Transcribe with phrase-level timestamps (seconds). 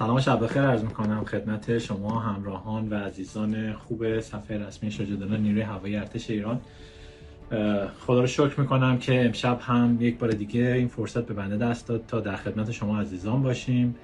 [0.00, 0.62] سلام شب بخیر.
[0.62, 6.60] عرض می‌کنم خدمت شما همراهان و عزیزان خوب صفحه رسمی شجاعداران نیروی هوایی ارتش ایران.
[8.00, 11.88] خدا رو شکر می‌کنم که امشب هم یک بار دیگه این فرصت به بنده دست
[11.88, 13.94] داد تا در خدمت شما عزیزان باشیم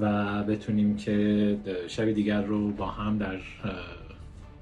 [0.00, 1.56] و بتونیم که
[1.88, 3.38] شب دیگر رو با هم در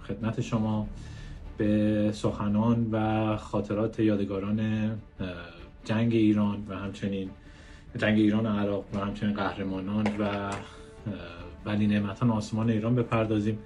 [0.08, 0.86] خدمت شما
[1.58, 4.90] به سخنان و خاطرات یادگاران
[5.84, 7.30] جنگ ایران و همچنین
[7.98, 10.50] جنگ ایران و عراق و همچنین قهرمانان و
[11.64, 13.58] ولی نعمتان آسمان ایران بپردازیم.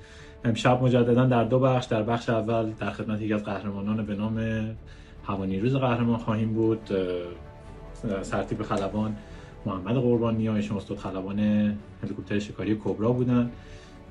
[0.45, 4.67] امشب مجددا در دو بخش در بخش اول در خدمت یکی از قهرمانان به نام
[5.27, 6.91] هوانیروز قهرمان خواهیم بود
[8.23, 9.17] سرتیپ خلبان
[9.67, 10.49] محمد قربانی.
[10.49, 11.39] ایشون استاد خلبان
[12.03, 13.51] هلیکوپتر شکاری کبرا بودن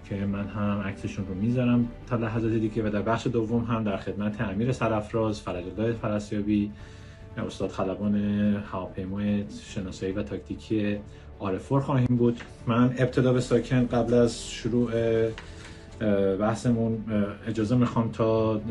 [0.09, 3.97] که من هم عکسشون رو می‌ذارم تا لحظات دیگه و در بخش دوم هم در
[3.97, 6.71] خدمت امیر سرفراز فرج الله فرسیابی
[7.37, 8.15] استاد خلبان
[8.71, 10.97] هواپیمای شناسایی و تاکتیکی
[11.39, 12.39] آرفور خواهیم بود.
[12.67, 14.91] من ابتدا به ساکن قبل از شروع
[16.39, 17.03] بحثمون
[17.47, 18.61] اجازه می‌خوام تا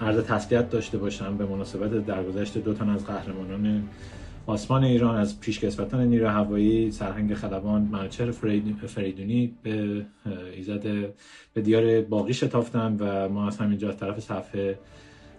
[0.00, 3.88] عرض تسلیت داشته باشم به مناسبت درگذشت دو تن از قهرمانان
[4.46, 8.30] آسمان ایران از پیشکسوتان نیرو هوایی سرهنگ خلبان منوچهر
[8.86, 10.06] فریدونی به
[10.54, 10.82] ایزد
[11.54, 14.78] به دیار باقی شتافتن و ما از همینجا از طرف صفحه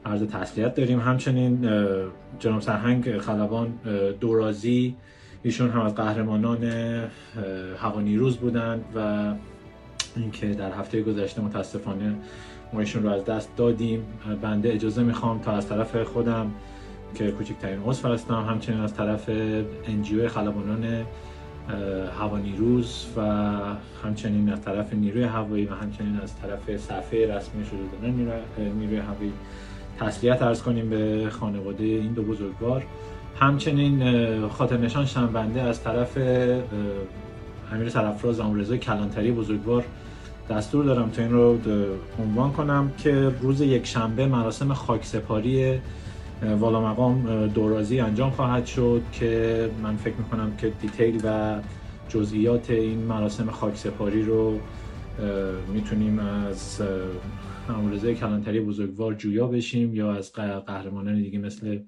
[0.05, 0.99] عرض تسلیت داریم.
[0.99, 1.69] همچنین
[2.39, 3.73] جناب سرهنگ خلبان
[4.19, 4.95] دورازی
[5.43, 6.63] ایشون هم از قهرمانان
[7.77, 9.33] هوانیروز بودند و
[10.15, 12.15] اینکه در هفته گذشته متاسفانه
[12.73, 14.05] ما ایشون رو از دست دادیم.
[14.41, 16.51] بنده اجازه می‌خوام تا از طرف خودم
[17.15, 19.29] که کوچکترین عضو فرستم همچنین از طرف
[19.87, 21.05] انجیو خلبانان
[22.19, 23.21] هوانیروز و
[24.03, 28.11] همچنین از طرف نیروی هوایی و همچنین از طرف صفحه رسمی شده
[28.59, 29.33] نیروی هوایی.
[29.99, 32.83] تسلیت ارز کنیم به خانواده این دو بزرگوار.
[33.39, 36.17] همچنین خاطر نشان شنبنده از طرف
[37.71, 39.83] امیر سرفراز آمرزای کلانتری بزرگوار
[40.49, 41.57] دستور دارم تا این رو
[42.19, 45.79] عنوان کنم که روز یک شنبه مراسم خاکسپاری
[46.59, 51.55] والا مقام دورازی انجام خواهد شد که من فکر می‌کنم که دیتیل و
[52.09, 54.59] جزئیات این مراسم خاکسپاری رو
[55.73, 56.81] می‌تونیم از
[57.69, 61.79] عمو رضا کلانتری بزرگوار جویا بشیم یا از قهرمانان دیگه مثل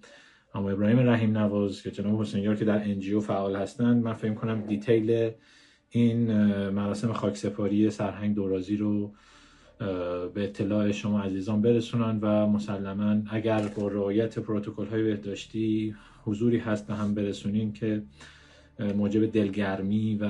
[0.53, 4.33] عمو ابراهیم رحیم نواز که جناب حسین یار که در NGO فعال هستند من فکر
[4.33, 5.31] کنم detail
[5.89, 6.33] این
[6.69, 9.13] مراسم خاکسپاری سرهنگ دورازی رو
[10.33, 16.87] به اطلاع شما عزیزان برسونن و مسلما اگر با رعایت پروتکل های بهداشتی حضوری هست
[16.87, 18.03] به هم برسونین که
[18.79, 20.25] موجب دلگرمی و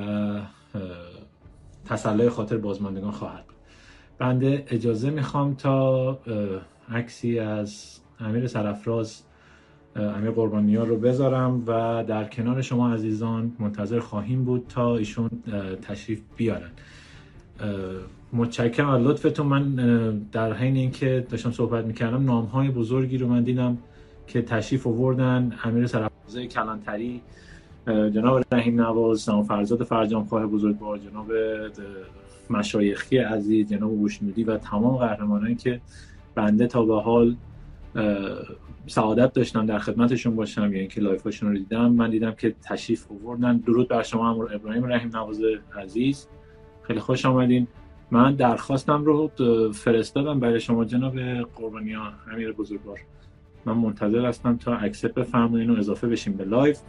[1.85, 3.44] تسلای خاطر بازماندگان خواهد
[4.17, 6.19] بنده اجازه می‌خوام تا
[6.91, 9.21] عکسی از امیر سرفراز
[9.95, 15.29] امیر قربانی رو بذارم و در کنار شما عزیزان منتظر خواهیم بود تا ایشون
[15.81, 16.69] تشریف بیارن.
[18.33, 18.89] متشکرم.
[18.89, 19.75] از لطفتون من
[20.31, 23.77] در حین اینکه داشتم صحبت می‌کردم نام های بزرگی رو من دیدم
[24.27, 25.53] که تشریف آوردن.
[25.63, 27.21] امیر سرفرازه کلانتری
[27.87, 31.31] جناب رحیم نواز نام فرزاد فرجام خواه بزرگوار جناب
[32.51, 35.81] مشایخی عزیز جناب بوشنودی و تمام قهرمانانی که
[36.35, 37.35] بنده تا به حال
[38.87, 43.57] سعادت داشتم در خدمتشون باشم یا اینکه لایفاشون رو دیدم من دیدم که تشریف آوردن.
[43.57, 45.41] درود بر شما امور ابراهیم رحیم نواز
[45.77, 46.27] عزیز.
[46.83, 47.67] خیلی خوش آمدین.
[48.11, 49.31] من درخواستم رو
[49.73, 51.19] فرستادم برای شما جناب
[51.55, 51.95] قربانی
[52.31, 52.99] امیر بزرگوار.
[53.65, 56.79] من منتظر هستم تا accept بفرمایین و اضافه بشیم به live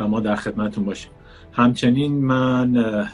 [0.00, 1.10] و ما در خدمتتون باشیم.
[1.52, 3.06] همچنین من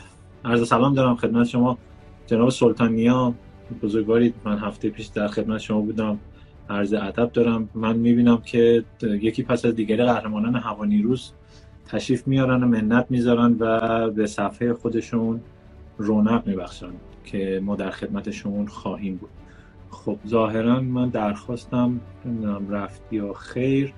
[0.46, 1.78] عرض سلام دارم خدمت شما.
[2.26, 3.34] جناب سلطانیا
[3.82, 6.18] بزرگواری من هفته پیش در خدمت شما بودم.
[6.70, 7.68] عرض ادب دارم.
[7.74, 11.32] من می‌بینم که یکی پس از دیگر قهرمانان هوانیروز
[11.86, 15.40] تشریف میارن و منت می‌ذارن و به صفحه خودشون
[15.98, 16.92] رونق میبخشن
[17.24, 19.30] که ما در خدمتشون خواهیم بود.
[19.90, 23.92] خب ظاهرا من درخواستم نمی‌دونم رفت یا خیر.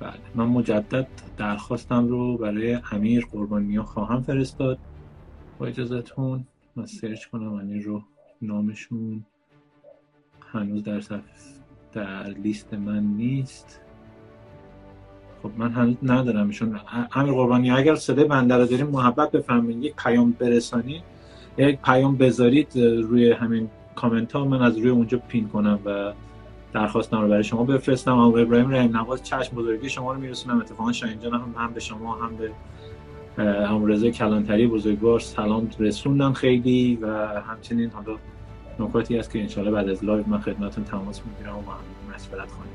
[0.00, 1.06] بله من مجدد
[1.36, 4.78] درخواستم رو برای امیر قربانی خواهم فرستاد.
[5.60, 6.46] با اجازتون
[6.76, 8.02] من سرچ کنم امیر رو
[8.42, 9.24] نامشون
[10.52, 11.02] هنوز در
[11.92, 13.80] در لیست من نیست.
[15.42, 16.80] خب من هنوز ندارم ایشون.
[17.12, 19.84] امیر قربانی اگر صدای بنده رو داریم محبت بفرمایید.
[19.84, 21.02] یک پیام برسانی
[21.58, 24.44] یک پیام بذارید روی همین کامنت ها.
[24.44, 26.12] من از روی اونجا pin کنم و
[26.72, 28.16] درخواستم رو برای شما بفرستم.
[28.16, 30.58] عمو ابراهیم رحیم نواز چشم بزرگی شما رو میرسونم.
[30.58, 32.50] اتفاقا شاهین جان هم, هم به شما هم به
[33.40, 38.18] عمو رضا کلانتری بزرگوار سلام رسوندم خیلی و همچنین حالا
[38.78, 42.72] نکاتی هست که انشالله بعد از live من خدمتتون تماس می‌گیرم و هم مشورت خواهیم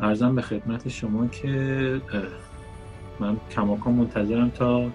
[0.00, 2.00] عرضم به خدمت شما که
[3.20, 4.90] من کماکان منتظرم تا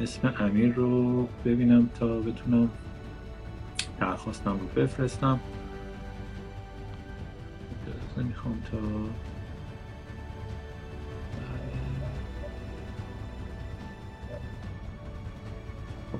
[0.00, 2.70] اسم امیر رو ببینم تا بتونم
[4.00, 5.40] درخواستم رو بفرستم.
[8.16, 8.78] می‌خوام تا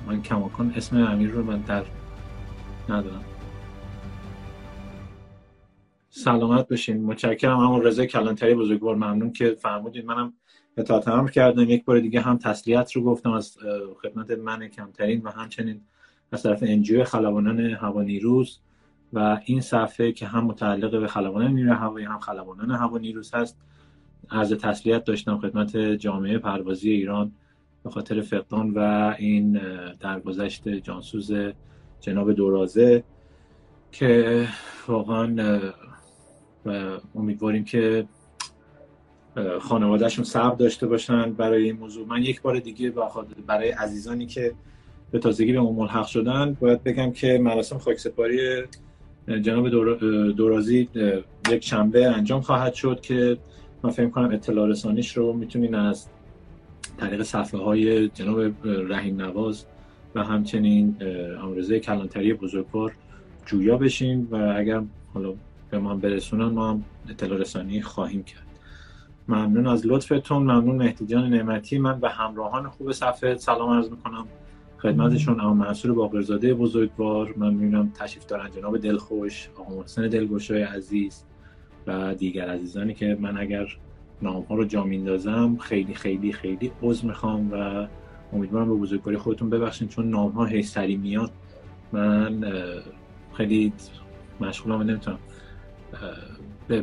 [0.07, 1.83] من کماکان اسم امیر رو من در
[2.89, 3.23] ندارم.
[6.09, 7.59] سلامت بشین متشکرم.
[7.59, 10.33] همون رضا کلانتری بزرگوار ممنون که فرمودید منم
[10.77, 11.61] اطاعت امر کردم.
[11.61, 13.57] یک بار دیگه هم تسلیت رو گفتم از
[14.01, 15.81] خدمت من کمترین و همچنین
[16.31, 18.59] از طرف انجیو خلبانان هوا نیروز
[19.13, 23.57] و این صفحه که هم متعلق به خلبانان نیروی هوایی هم خلبانان هوا نیروز هست.
[24.31, 27.31] عرض تسلیت داشتم خدمت جامعه پروازی ایران.
[27.83, 29.59] به خاطر فقدان و این
[29.99, 31.31] درگذشت جانسوز
[31.99, 33.03] جناب دورازه
[33.91, 34.47] که
[34.87, 35.59] واقعا
[37.15, 38.07] امیدواریم که
[39.61, 42.07] خانوادهشون صبر داشته باشن برای این موضوع.
[42.07, 42.93] من یک بار دیگه
[43.47, 44.53] برای عزیزانی که
[45.11, 48.63] به تازگی به اون ملحق شدن باید بگم که مراسم خاکسپاری
[49.41, 49.69] جناب
[50.31, 50.89] دورازی
[51.51, 53.37] یک شنبه انجام خواهد شد که
[53.83, 56.07] من فکر کنم اطلاع رسانیش رو می‌تونین از
[56.97, 59.65] طریق صفحه های جناب رحیم نواز
[60.15, 60.95] و همچنین
[61.43, 62.91] امرزه کلانتری بزرگوار
[63.45, 64.81] جویا بشین و اگر
[65.13, 65.33] حالا
[65.69, 68.47] به ما برسونن ما هم اطلاع رسانی خواهیم کرد.
[69.27, 71.77] ممنون از لطفتون ممنون مهدی جان نعمتی.
[71.77, 74.27] من به همراهان خوب صفحه سلام عرض می‌کنم.
[74.77, 77.33] خدمتشون اما منصور باقرزاده بزرگوار.
[77.37, 81.23] من می‌بینم تشریف دارن جناب دلخوش آقا محسن دلگوشای عزیز
[81.87, 83.67] و دیگر عزیزانی که من اگر
[84.21, 87.87] نام ها رو جا میندازم خیلی خیلی خیلی عذر می‌خوام و
[88.33, 91.31] امیدوارم به بزرگواری خودتون ببخشید چون نام ها هی سری میاد
[91.91, 92.43] من
[93.33, 93.73] خیلی
[94.41, 95.19] مشغولم نمی‌تونم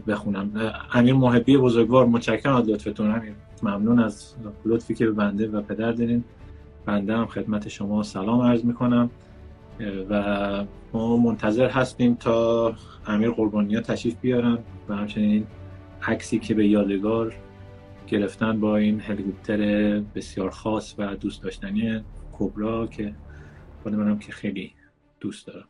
[0.07, 0.73] بخونم.
[0.93, 3.11] امیر محبی بزرگوار متشکرم از لطفتون.
[3.11, 3.33] امیر
[3.63, 4.35] ممنون از
[4.65, 6.25] لطفی که به بنده و پدر دارین
[6.87, 9.11] بنده هم خدمت شما سلام عرض می‌کنم.
[10.11, 12.73] و ما منتظر هستیم تا
[13.07, 14.59] امیر قربانی ها تشریف بیارن
[14.89, 15.47] و همچنین
[16.03, 17.35] عکسی که به یادگار
[18.07, 19.59] گرفتن با این هلیکوپتر
[20.01, 23.15] بسیار خاص و دوست داشتنی کبرا که
[23.83, 24.73] خود منم که خیلی
[25.21, 25.69] دوست دارم.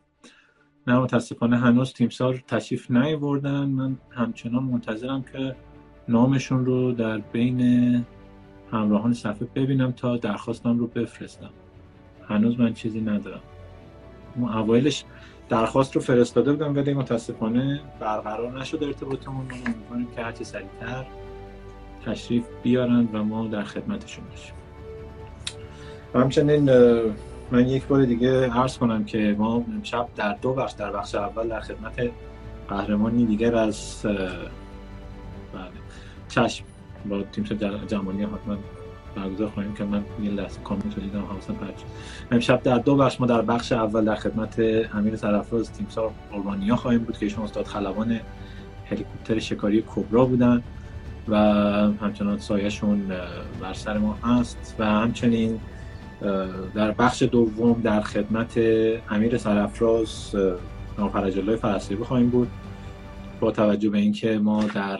[0.87, 3.65] نه متاسفانه هنوز تیمسار تشریف نیاوردن.
[3.65, 5.55] من همچنان منتظرم که
[6.07, 7.61] نامشون رو در بین
[8.71, 11.49] همراهان صفحه ببینم تا درخواستم رو بفرستم.
[12.27, 13.41] هنوز من چیزی ندارم.
[14.35, 15.05] اون اوایلش
[15.49, 19.45] درخواست رو فرستاده بودم ولی متاسفانه برقرار نشد ارتباطمون.
[19.51, 21.05] امیدواریم که هرچه سریعتر
[22.05, 24.53] تشریف بیارن و ما در خدمتشون باشیم.
[26.13, 26.69] و همچنین
[27.51, 31.47] من یک بار دیگه عرض کنم که ما امشب در دو بخش در بخش اول
[31.47, 32.11] در خدمت
[32.69, 34.01] قهرمانی دیگر از
[35.53, 35.71] بله
[36.29, 36.65] چشم
[37.09, 37.43] با تیم
[37.87, 38.57] جمالی حتما
[39.23, 41.81] برگزار خواهیم که من یه لحظه کامنت رو دیدم حواسم پرچ
[42.31, 44.59] امشب در دو بخش ما در بخش اول در خدمت
[44.93, 48.19] امیر سرفراز تیمسار قربانیا خواهیم بود که ایشون استاد خلبان
[48.85, 50.63] هلیکوپتر شکاری کبرا بودن
[51.27, 51.35] و
[52.01, 53.01] همچنان سایهشون
[53.61, 55.59] بر سر ما هست و همچنین
[56.75, 58.59] در بخش دوم در خدمت
[59.09, 60.35] امیر سرفراز
[60.97, 62.47] ناپرج الله فرسیبی خواهیم بود.
[63.39, 64.99] با توجه به اینکه ما در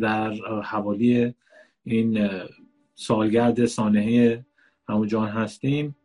[0.00, 0.32] در
[0.64, 1.34] حوالی
[1.84, 2.28] این
[3.00, 4.44] سالگرد سانحه
[4.88, 5.96] همون جان هستیم.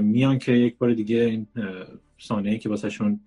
[0.00, 1.46] میان که یک بار دیگه این
[2.18, 3.20] سانحه که واسهشون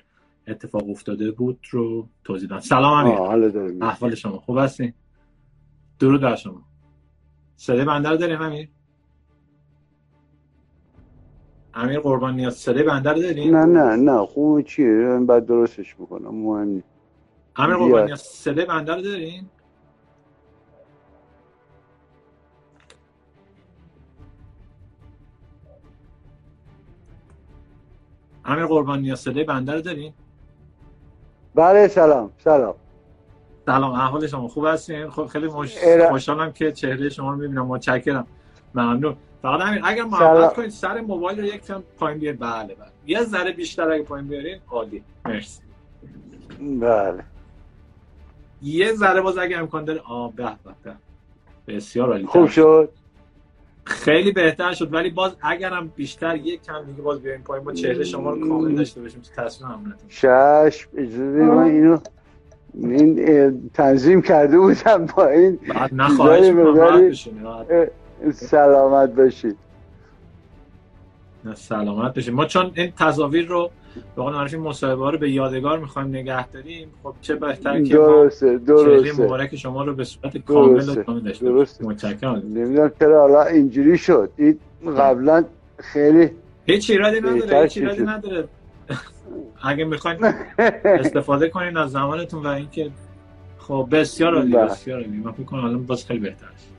[0.48, 2.62] اتفاق افتاده بود رو توضیح دادن.
[2.62, 3.83] سلام امیر.
[3.83, 4.93] احوال شما خوب هستین؟
[6.00, 6.62] درود بر شما.
[7.55, 8.69] صدای بنده رو داریم امیر؟
[11.74, 16.36] امیر قربان نیاز صدای بنده رو داریم؟ نه نه نه خوب چیه؟ بعد درستش بکنم
[16.36, 16.83] مهم
[17.55, 19.50] امیر قربان نیاز صدای بنده رو داریم
[28.45, 30.13] امیر قربان نیاز صدای بنده رو داریم
[31.55, 32.75] بله سلام سلام.
[33.65, 35.77] سلام احوال شما خوب هستین؟ خب خیلی مش...
[36.09, 38.27] خوشحالم که چهره شما رو می‌بینم متشکرم.
[38.75, 39.15] ممنون.
[39.41, 42.39] فقط همین اگر محبت کنید سر موبایل رو یک کم پایین بیارید.
[42.39, 42.88] بله بله.
[43.05, 45.03] یه ذره بیشتر اگه پایین بیارین عالی.
[45.25, 45.62] مرسی.
[46.79, 47.23] بله.
[48.62, 50.50] یه ذره باز اگه امکان داره آ به
[50.83, 50.95] به
[51.75, 52.25] بسیار عالی.
[52.25, 52.89] خوب شد.
[53.86, 58.04] خیلی بهتر شد ولی باز اگرم بیشتر یک کم دیگه باز بیارین پایین ما چهره
[58.04, 61.98] شما رو کامل داشته باشیم تصویر هم شش اجازه من اینو
[62.74, 65.60] این تنظیم کرده بودم با این
[68.34, 69.58] سلامت باشید.
[71.54, 72.34] سلامت باشید.
[72.34, 73.72] ما چون این تصاویر رو
[74.15, 76.89] به قول معروف مصاحبه رو به یادگار می‌خوایم نگه داریم.
[77.03, 79.23] خب چه بهتر که درسته درسته.
[79.23, 81.03] مبارک شما رو به صورت کامل درسته.
[81.03, 81.85] داشته درسته.
[81.85, 82.35] متشکرم.
[82.35, 84.29] نمی‌دونم چرا حالا اینجوری شد.
[84.38, 84.59] این
[84.97, 85.43] قبلا
[85.77, 86.29] خیلی
[86.65, 88.03] هیچ ایرادی نداره هیچ ایرادی.
[88.03, 88.47] نداره.
[89.63, 90.17] اگه می‌خواین
[90.85, 92.91] استفاده کنین از زمانتون و اینکه
[93.57, 94.65] خب بسیار عالی بله.
[94.65, 95.17] بسیار عالی.
[95.17, 96.73] من فکر کنم الان باز خیلی بهتر شد.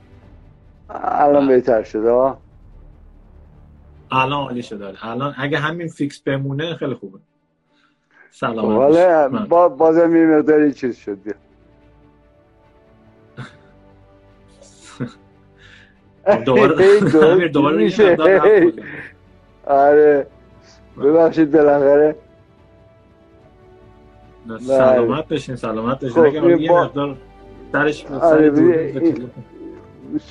[0.89, 2.37] الان بهتر شده ها
[4.11, 7.17] الان عالی شده الان اگه همین فیکس بمونه خیلی خوبه.
[7.17, 7.23] خب
[8.31, 11.17] سلام حالا با بازم یه مقداری چیز شد.
[16.45, 16.99] دوباره
[17.53, 18.15] دوباره میشه.
[18.15, 18.81] بود.
[19.65, 20.27] آره.
[20.97, 22.15] ببخشید بالاخره.
[24.59, 26.09] سلامت بشین سلامت بشین.
[26.09, 27.17] خب، اگه یه مقدار
[27.71, 28.47] سرش به آره،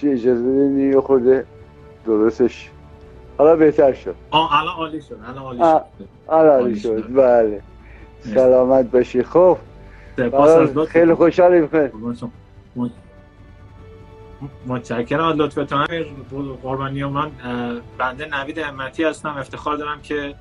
[0.04, 1.44] اجازه بدین یه خورده
[2.06, 2.70] درستش
[3.38, 4.14] حالا بهتر شد.
[4.30, 5.58] آه الان عالی شد الان عالی.
[5.58, 5.84] شد.
[6.28, 7.14] عالی شد.
[7.14, 7.62] بله.
[8.34, 9.22] سلامت باشی.
[9.22, 9.58] خب
[10.88, 11.68] خیلی خوشحالیم.
[11.68, 11.90] خیلی.
[14.66, 16.06] متشکرم لطفتون امیر
[16.62, 17.30] قربانی من
[17.98, 19.36] بنده نوید امتی هستم.
[19.38, 20.34] افتخار دارم که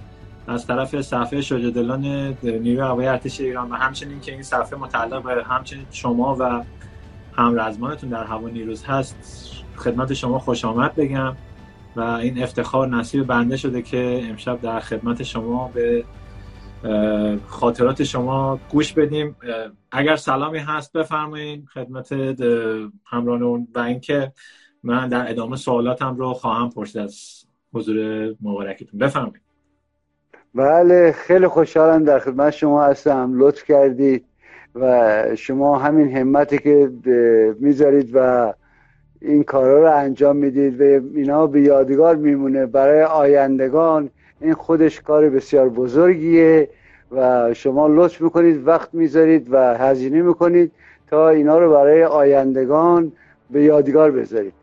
[0.48, 2.02] از طرف صفحه شجاعدلان
[2.44, 6.64] نیروی هوایی ارتش ایران و همچنین که این صفحه متعلق به همچنین شما و
[7.34, 9.16] همرزمانتون در هوا نیروز هست
[9.76, 11.36] خدمت شما خوش آمد بگم.
[11.96, 16.04] و این افتخار نصیب بنده شده که امشب در خدمت شما به
[17.48, 19.36] خاطرات شما گوش بدیم.
[19.92, 22.36] اگر سلامی هست بفرمایید خدمت اه،
[23.06, 24.32] همراهان و اینکه
[24.84, 29.00] من در ادامه سوالاتم رو خواهم پرسید از حضور مبارکتون.
[29.00, 29.42] بفرمایید
[30.56, 33.32] بله خیلی خوشحالم در خدمت شما هستم.
[33.36, 34.26] لطف کردید
[34.76, 36.92] و شما همین همتی که
[37.60, 38.54] می‌ذارید و
[39.24, 40.84] این کارا رو انجام می‌دید و
[41.16, 42.66] اینا به یادگار میمونه.
[42.66, 44.10] برای آیندگان
[44.42, 46.70] این خودش کار بسیار بزرگیه
[47.12, 50.72] و شما لطف می‌کنید وقت می‌ذارید و هزینه می‌کنید
[51.08, 53.12] تا اینا رو برای آیندگان
[53.52, 54.54] به یادگار بذارید.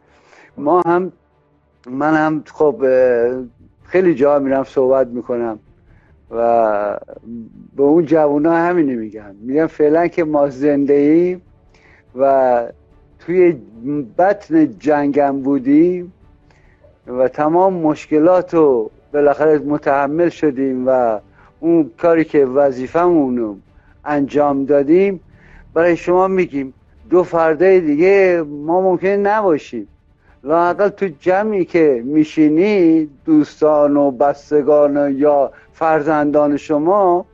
[0.57, 1.13] ما هم
[1.91, 2.85] من هم خب
[3.85, 5.59] خیلی جا میرم صحبت می‌کنم
[6.31, 6.99] و
[7.77, 9.35] به اون جوونا همینی میگم.
[9.43, 11.43] میگم فعلا که ما زنده ایم
[12.17, 12.63] و
[13.21, 13.57] توی
[14.19, 16.13] بطن جنگم بودیم
[17.07, 21.19] و تمام مشکلات رو بالاخره متحمل شدیم و
[21.61, 23.57] اون کاری که وظیفمون رو
[24.05, 25.21] انجام دادیم
[25.75, 26.75] برای شما میگیم
[27.11, 29.89] دو فرده دیگه ما ممکنه نباشیم.
[30.45, 37.27] لاقل تو جمعی که میشینی دوستان و بستگان و یا فرزندان شما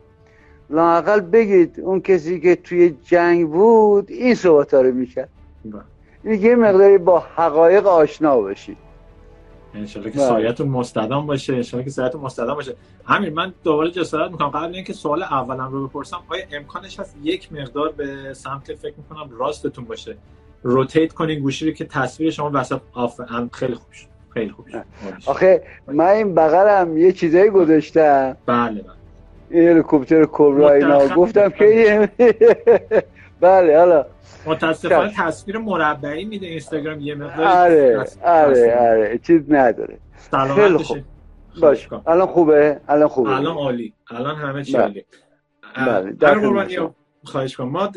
[0.71, 5.29] لاقل بگید اون کسی که توی جنگ بود این صحبت رو می‌کرد.
[6.25, 8.77] یه مقداری با حقایق آشنا باشید
[9.75, 10.19] انشالله که.
[10.19, 12.75] سایتون مستدام باشه انشالله که سایتون مستدام باشه.
[13.05, 14.49] همین من دوباره جسارت می‌کنم.
[14.49, 19.31] قبل اینکه سوال اولم رو بپرسم آیا امکانش هست یک مقدار به سمت فکر می‌کنم
[19.39, 20.17] راستتون باشه؟
[20.63, 24.07] روتیت کنین گوشی رو که تصویر شما وسط آف هم خیلی خوب شد.
[24.35, 24.85] خیلی خوب شد.
[25.27, 28.37] آخه من این بغلم یه چیزایی گذاشتم.
[28.47, 28.93] بله بله.
[29.51, 31.09] این هلیکوپتر کبرا اینا.
[31.09, 32.09] گفتم که
[33.41, 34.07] بله حالا
[34.47, 35.27] متاسفانه چشم.
[35.27, 38.77] تصویر مربعی میده اینستاگرام یه مقدار آره آره.
[38.77, 40.83] آره چیز نداره سلامت.
[40.83, 40.99] خوب.
[41.61, 41.89] باش.
[42.07, 45.05] الان خوبه الان خوبه الان عالی الان همه چی بله.
[45.77, 46.91] عالی بله،.
[47.25, 47.91] خواهش کنم ما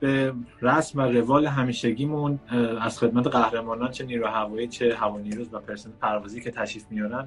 [0.00, 0.32] به
[0.62, 2.38] رسم و روال همیشگیمون
[2.80, 7.26] از خدمت قهرمانان چه نیرو هوایی چه هوانیروز و پرسنل پروازی که تشریف میارن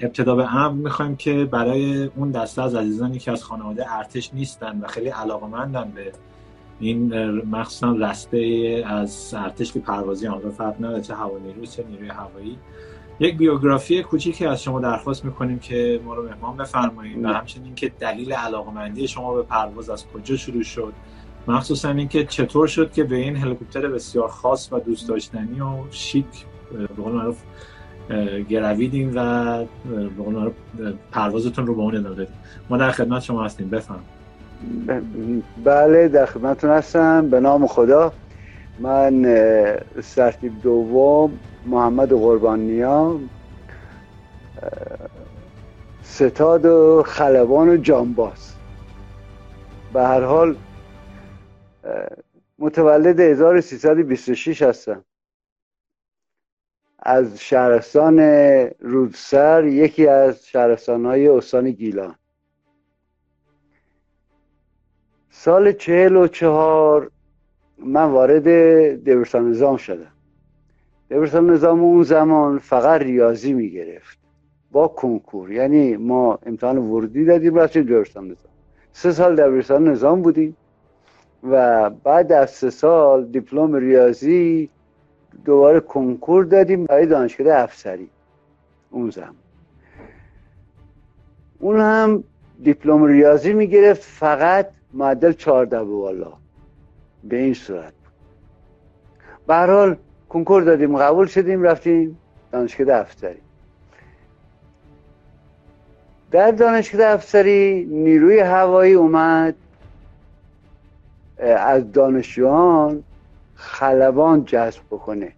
[0.00, 4.80] ابتدا به امر می‌خوایم که برای اون دسته از عزیزانی که از خانواده ارتش نیستن
[4.80, 6.12] و خیلی علاقمندن به
[6.84, 12.58] این مخصوصا رسته از ارتش که پروازی آن فرق نداره چه هوانیروز چه نیروی هوایی.
[13.20, 17.34] یک بیوگرافی کوچیکی از شما درخواست می‌کنیم که ما رو مهمان بفرمایید و نه.
[17.34, 20.92] همچنین که دلیل علاقمندی شما به پرواز از کجا شروع شد
[21.48, 26.26] مخصوصا اینکه چطور شد که به این هلیکوپتر بسیار خاص و دوست داشتنی و شیک
[26.72, 27.42] به قول معروف
[28.48, 29.58] گرویدین و
[29.90, 30.54] به قول معروف
[31.12, 32.34] پروازتون رو به اون ادامه دادیم.
[32.70, 33.68] ما در خدمت شما هستیم.
[33.68, 34.00] بفهم
[35.64, 37.30] بله در خدمتتون هستم.
[37.30, 38.12] به نام خدا.
[38.78, 39.24] من
[40.02, 43.20] سرتیب دوم محمد قربانیا
[44.62, 44.70] اه،
[46.02, 48.54] ستاد و خلبان و جانباز.
[49.92, 50.56] به هر حال
[52.58, 55.04] متولد 1326 هستم.
[56.98, 58.18] از شهرستان
[58.80, 62.14] رودسر یکی از شهرستانهای استان گیلان.
[65.44, 67.10] سال چهل و چهار
[67.78, 68.44] من وارد
[69.04, 70.12] دبیرستان نظام شدم.
[71.10, 74.18] دبیرستان نظام اون زمان فقط ریاضی می‌گرفت.
[74.72, 78.52] با کنکور یعنی ما امتحان ورودی دادیم رفتیم دبیرستان نظام.
[78.92, 80.56] سه سال دبیرستان نظام بودیم
[81.50, 84.70] و بعد از سه سال دیپلم ریاضی
[85.44, 88.08] دوباره کنکور دادیم برای دانشکده افسری
[88.90, 89.34] اون زمان.
[91.58, 92.24] اون هم
[92.62, 96.32] دیپلم ریاضی می‌گرفت فقط معدل چهارده والا.
[97.24, 97.92] به این صورت.
[99.46, 99.96] به حال
[100.28, 102.18] کنکور دادیم قبول شدیم رفتیم
[102.52, 103.40] دانشکده افسری
[106.30, 109.54] در دانشکده افسری نیروی هوایی اومد.
[111.38, 113.02] از دانشجویان
[113.54, 115.32] خلبان جذب بکنه.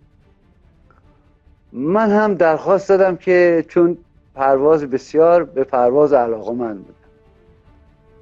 [1.73, 3.99] من هم درخواست دادم که چون
[4.35, 7.06] پرواز بسیار به پرواز علاقه من بودم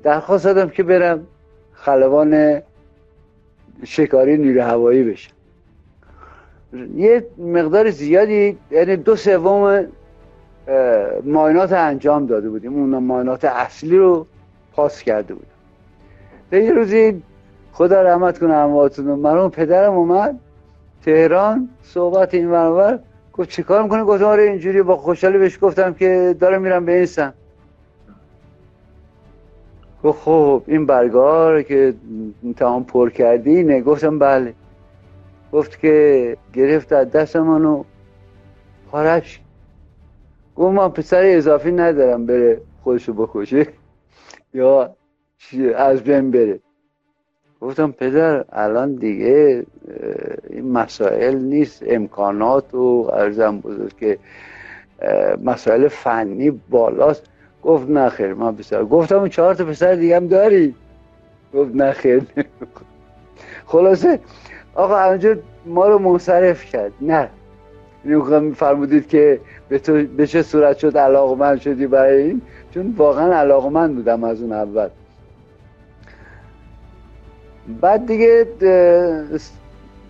[0.04, 1.26] درخواست دادم که برم
[1.73, 2.62] خلبان
[3.84, 5.32] شکاری نیروی هوایی بشم.
[6.96, 9.87] یه مقدار زیادی یعنی دو سوم
[11.25, 12.75] ماینات انجام داده بودیم.
[12.75, 14.26] اون ماینات اصلی رو
[14.73, 16.64] پاس کرده بودم.
[16.64, 17.23] یه روزی
[17.73, 20.40] خدا رحمت کنه امواتون مرحوم پدرم اومد
[21.04, 22.99] تهران صحبت این برابر
[23.32, 27.06] گفت چیکار می‌کنه گفتم آره اینجوری با خوشحالی بهش گفتم که دارم میرم به این
[30.04, 31.94] گفت خب این برگار که
[32.56, 34.54] تمام پر کردی نه گفتم بله.
[35.52, 37.84] گفت که گرفت از دست منو
[38.90, 39.40] پارش
[40.56, 43.66] گفت من پسر اضافی ندارم بره خودشو بکشه.
[44.54, 44.94] یا
[45.76, 46.61] از بین بره.
[47.61, 49.66] گفتم پدر الان دیگه
[50.50, 51.82] این مسائل نیست.
[51.87, 54.18] امکانات و ارزم بزرگ که
[55.44, 57.22] مسائل فنی بالاست.
[57.64, 58.85] گفت نخیر من پسر.
[58.85, 60.74] گفتم اون چهار تا پسر دیگه هم داری
[61.55, 62.22] گفت نخیر
[63.66, 64.18] خلاصه
[64.74, 66.92] آقا اونجا ما رو منصرف کرد.
[67.00, 67.29] نه.
[68.57, 72.42] فرمودید که به, تو به چه صورت شد علاقمند شدی برای این؟
[72.74, 74.88] چون واقعا علاقمند بودم از اون اول.
[77.81, 78.46] بعد دیگه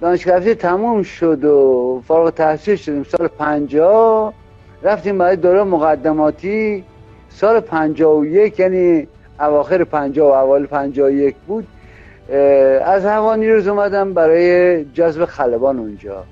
[0.00, 3.02] دانشگاه تموم شد و فارغ تحصیل شدیم.
[3.02, 4.34] سال پنجاه
[4.82, 6.84] رفتیم برای دوره مقدماتی.
[7.34, 9.08] سال پنجاه و یک یعنی
[9.40, 11.66] اواخر پنجاه و اول پنجاه و یک بود
[12.84, 16.24] از هوانی روز اومدم برای جذب خلبان اونجا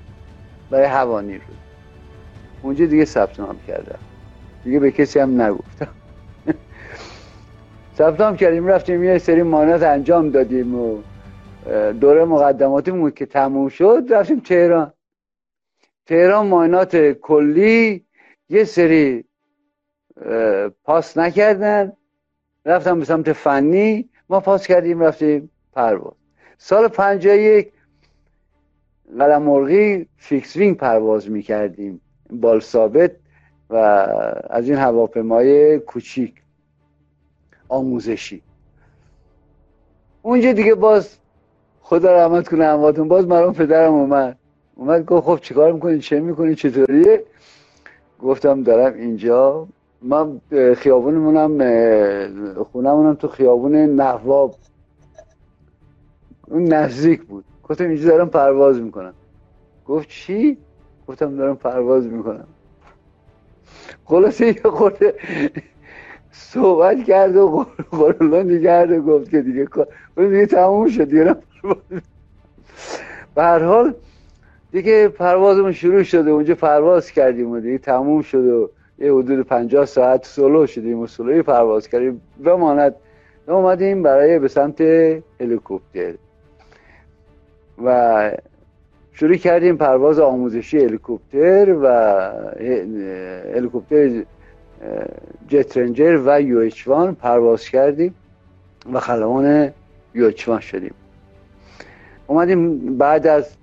[0.69, 1.57] برای هوانی روز
[2.61, 3.99] اونجا دیگه ثبت نام کردم.
[4.63, 5.87] دیگه به کسی هم نگفتم.
[7.97, 11.01] ثبت نام کردیم رفتیم یه سری مانات انجام دادیم و
[12.01, 14.93] دوره مقدماتیمون که تموم شد رفتیم تهران.
[16.05, 18.05] تهران ماینات کلی
[18.49, 19.25] یه سری
[20.83, 21.93] پاس نکردن.
[22.65, 24.09] رفتم به سمت فنی.
[24.29, 26.13] ما پاس کردیم رفتیم پرواز.
[26.57, 27.71] سال پنجاه یک
[29.19, 32.01] قلعه مرغی fixed wing پرواز می‌کردیم.
[32.29, 33.11] بال ثابت
[33.69, 33.75] و
[34.49, 36.41] از این هواپیمای کوچیک
[37.69, 38.41] آموزشی.
[40.21, 41.17] اونجا دیگه باز
[41.81, 44.37] خدا رحمت کنه امواتون باز مرام پدرم اومد.
[44.75, 47.23] اومد گفت خب چیکار می‌کنی؟ چه می‌کنی؟ چطوریه؟
[48.19, 49.67] گفتم دارم اینجا
[50.03, 50.41] من
[50.75, 51.57] خیابونمونم
[52.63, 54.55] خونمونم تو خیابون نواب.
[56.47, 57.45] اون نزدیک بود.
[57.63, 59.13] گفتم اینجا دارم پرواز می‌کنم.
[59.85, 60.57] گفت چی؟
[61.07, 62.47] گفتم دارم پرواز می‌کنم.
[64.05, 65.13] خلاصه یه خورده
[66.31, 69.67] صحبت کرد و قرولانی کرد و گفت که دیگه
[70.15, 71.35] دیگه تموم شد دیگه
[73.35, 73.93] به هر حال
[74.71, 79.85] دیگه پروازمون شروع شده اونجا پرواز کردیم و دیگه تموم شد و یه حدود پنجاه
[79.85, 82.21] ساعت سولو شدیم و سولوی پرواز کردیم.
[82.43, 82.95] بماند.
[83.47, 84.81] اومدیم برای به سمت
[85.41, 86.13] هلیکوپتر.
[87.83, 88.31] و
[89.13, 91.87] شروع کردیم پرواز آموزشی هلیکوپتر و
[93.55, 94.23] هلیکوپتر
[95.47, 98.15] جترنجر و یوچوان پرواز کردیم
[98.93, 99.71] و خلبان
[100.13, 100.93] یوچوان شدیم.
[102.27, 103.55] اومدیم بعد از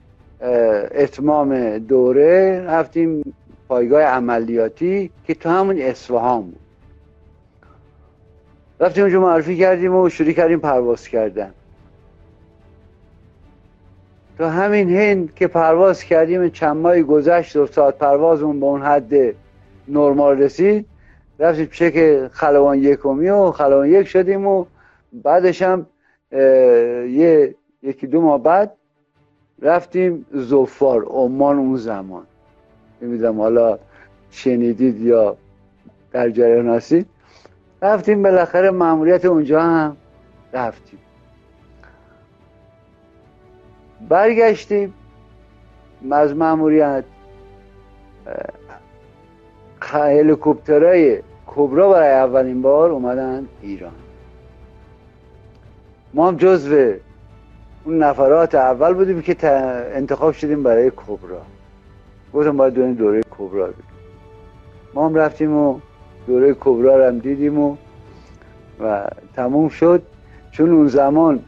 [0.94, 3.34] اتمام دوره رفتیم
[3.70, 6.60] پایگاه عملیاتی که تو همون اصفهان بود.
[8.80, 11.54] رفتیم اونجا معرفی کردیم و شروع کردیم پرواز کردن.
[14.38, 19.12] تو همین هند که پرواز کردیم چند ماهی گذشت و ساعت پروازمون به اون حد
[19.88, 20.86] نرمال رسید.
[21.38, 24.64] رفتیم چک خلوان یکمی و خلوان یک شدیم و
[25.12, 25.86] بعدش هم
[26.32, 28.72] یه یکی دو ماه بعد
[29.62, 32.26] رفتیم زفار عمان اون زمان.
[33.02, 33.78] نمی‌دونم حالا
[34.30, 35.36] شنیدید یا
[36.12, 37.06] در جریان هستید.
[37.82, 39.96] رفتیم بالاخره معمولیت اونجا هم
[40.52, 40.98] رفتیم.
[44.08, 44.94] برگشتیم
[46.10, 47.04] از معمولیت
[49.82, 53.92] هلیکوپترهای کبرا برای اولین بار اومدن ایران.
[56.14, 56.92] ما هم جزو
[57.84, 59.36] اون نفرات اول بودیم که
[59.94, 61.42] انتخاب شدیم برای کبرا.
[62.34, 63.70] گفتم باید دوره دوره کبرا
[64.94, 65.80] ما هم رفتیم و
[66.26, 67.76] دوره کبرا هم دیدیم و
[68.80, 70.02] و تموم شد.
[70.50, 71.40] چون اون زمان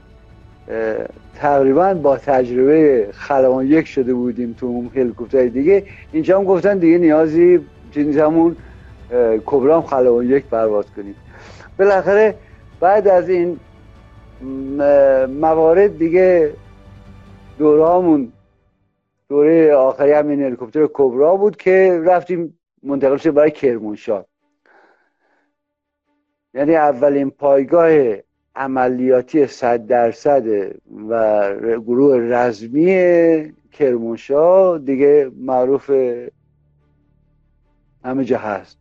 [1.35, 5.85] تقریبا با تجربه خلبان یک شده بودیم تو اون هلیکوپتر دیگه.
[6.13, 7.61] اینجا هم گفتن دیگه نیازی
[7.97, 8.57] همون
[9.47, 11.15] کبرام خلبان یک پرواز کنیم.
[11.79, 12.35] بالاخره
[12.81, 13.61] بعد از این
[15.41, 16.51] موارد دیگه
[17.59, 18.33] دورهامون
[19.33, 24.25] دوره آخری همین هلیکوپتر کبرا بود که رفتیم منتقل شد برای کرمانشاه.
[26.55, 28.17] یعنی اولین پایگاه
[28.57, 30.47] عملیاتی صد درصد
[31.09, 35.91] و گروه رزمی کرمانشاه دیگه معروف
[38.05, 38.79] همه جا هست.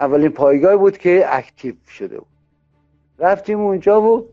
[0.00, 2.28] اولین پایگاه بود که اکتیو شده بود.
[3.18, 4.28] رفتیم اونجا بود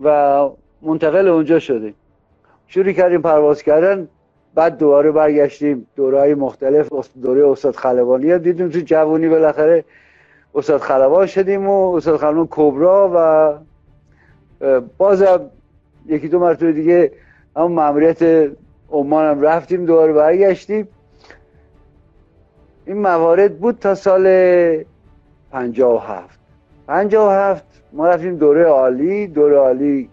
[0.00, 0.48] و
[0.82, 1.94] منتقل اونجا شدیم.
[2.66, 4.08] شروع کردیم پرواز کردن.
[4.56, 5.86] بعد دوباره برگشتیم.
[5.96, 6.88] دوره های مختلف
[7.22, 9.84] دوره استاد خلبانی دیدیم تو جوانی بالاخره
[10.54, 15.50] استاد خلبان شدیم و استاد خلبان کبرا و بازم
[16.06, 17.12] یکی دو مرتبه دیگه
[17.56, 18.50] همون معمولیت
[18.90, 20.88] عمان هم رفتیم دوباره برگشتیم.
[22.86, 24.24] این موارد بود تا سال
[25.52, 26.38] 57
[26.86, 30.08] 57 ما رفتیم دوره عالی دوره عالی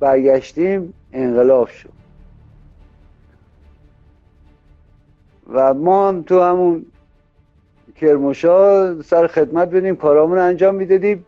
[0.00, 1.97] برگشتیم انقلاب شد.
[5.48, 6.86] و ما هم تو همون
[7.96, 11.24] کرموشا سر خدمت بدیم کارامون انجام می‌دادیم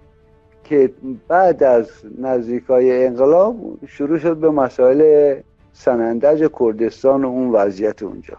[0.64, 0.92] که
[1.28, 3.56] بعد از نزدیکای انقلاب
[3.86, 5.34] شروع شد به مسائل
[5.72, 8.36] سنندج کردستان و اون وضعیت اونجا.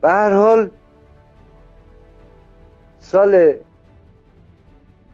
[0.00, 0.70] به هر حال
[3.00, 3.54] سال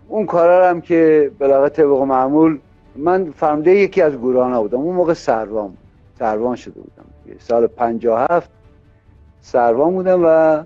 [0.09, 2.59] اون کارا هم که بلاغت طبق معمول
[2.97, 5.77] من فرمده یکی از گروهان بودم اون موقع سروان
[6.19, 7.05] سروان شده بودم.
[7.39, 8.51] سال 57
[9.45, 10.65] سروان بودم و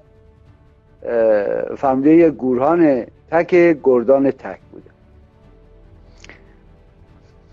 [2.05, 4.91] یک گورهان تک گردان تک بودم.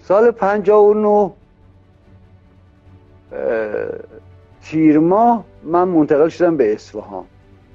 [0.01, 1.31] سال 59
[4.63, 7.25] تیر ماه من منتقل شدم به اصفهان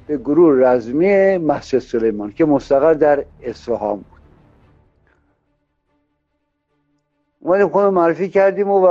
[0.06, 4.20] به گروه رزمی مسجد سلیمان که مستقر در اصفهان بود.
[7.40, 8.86] اومدیم خود معرفی کردیم و,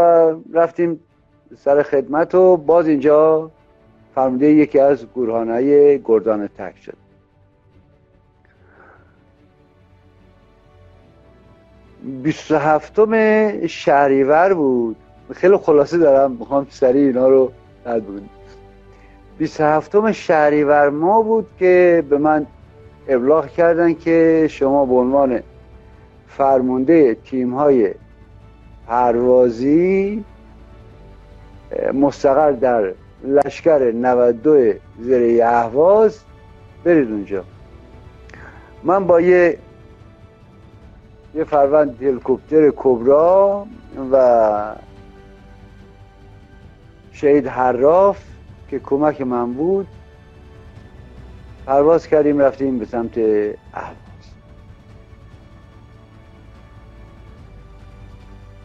[0.53, 0.99] رفتیم
[1.57, 3.51] سر خدمت و باز اینجا
[4.15, 6.97] فرموده یکی از گروهانهای گردان تک شد.
[12.23, 14.95] بیست هفتم شهریور بود.
[15.33, 17.51] خیلی خلاصه دارم می‌خوام سریع اینا رو
[17.85, 18.29] رد بگونیم
[19.39, 22.45] 27 شهریور ما بود که به من
[23.07, 25.39] ابلاغ کردن که شما به عنوان
[26.27, 27.93] فرمانده تیم های
[28.87, 30.23] پروازی
[31.93, 36.19] مستقر در لشکر 92 زیر اهواز
[36.83, 37.43] برید اونجا.
[38.83, 39.57] من با یه
[41.35, 43.67] یه فروند هلیکوپتر کبرا
[44.11, 44.75] و
[47.11, 48.23] شهید حراف
[48.69, 49.87] که کمک من بود
[51.65, 53.17] پرواز کردیم رفتیم به سمت
[53.73, 54.08] اهواز.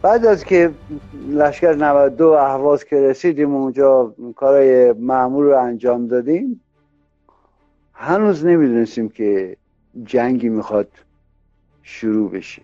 [0.05, 0.71] بعد از که
[1.29, 6.61] لشکر 92 اهواز که رسیدیم اونجا کارهای معمول رو انجام دادیم
[7.93, 9.57] هنوز نمی‌دونستیم که
[10.03, 10.87] جنگی می‌خواد
[11.81, 12.61] شروع بشه.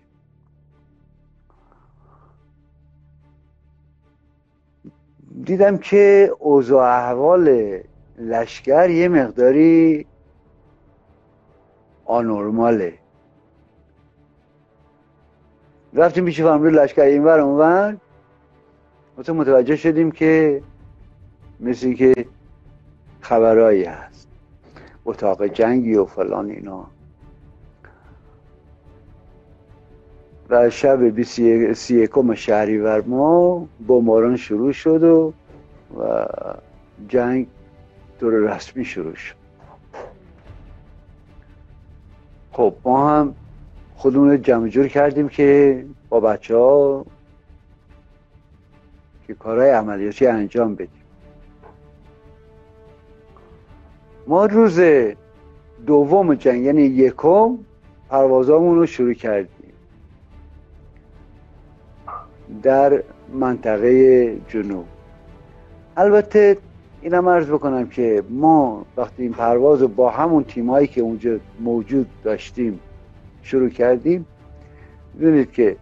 [5.43, 7.77] دیدم که اوضاع احوال
[8.17, 10.05] لشکر یه مقداری
[12.05, 13.00] آنورماله.
[15.93, 17.97] رفتیم پیش فرمانده لشکر اینور اونور
[19.17, 20.61] مثلا متوجه شدیم که
[21.59, 22.25] مثل که
[23.21, 24.27] خبرهایی هست.
[25.05, 26.85] اتاق جنگی و فلان اینا.
[30.49, 31.23] و شب
[31.73, 35.33] سی یکم شهریور ما بمباران شروع شد و,
[35.99, 36.25] و
[37.07, 37.47] جنگ
[38.19, 39.35] دور رسمی شروع شد.
[42.51, 43.35] خب ما هم
[44.01, 47.05] خودمون جمع جور کردیم که با بچه ها
[49.27, 51.01] که کارهای عملیاتی انجام بدیم.
[54.27, 54.79] ما روز
[55.85, 57.57] دوم جنگ یعنی یکم
[58.09, 59.73] پروازامون رو شروع کردیم.
[62.63, 64.85] در منطقه جنوب.
[65.97, 66.57] البته
[67.01, 72.07] اینم عرض بکنم که ما وقتی این پرواز رو با همون تیمایی که اونجا موجود
[72.23, 72.79] داشتیم
[73.41, 74.25] شروع کردیم.
[75.19, 75.77] ببینید که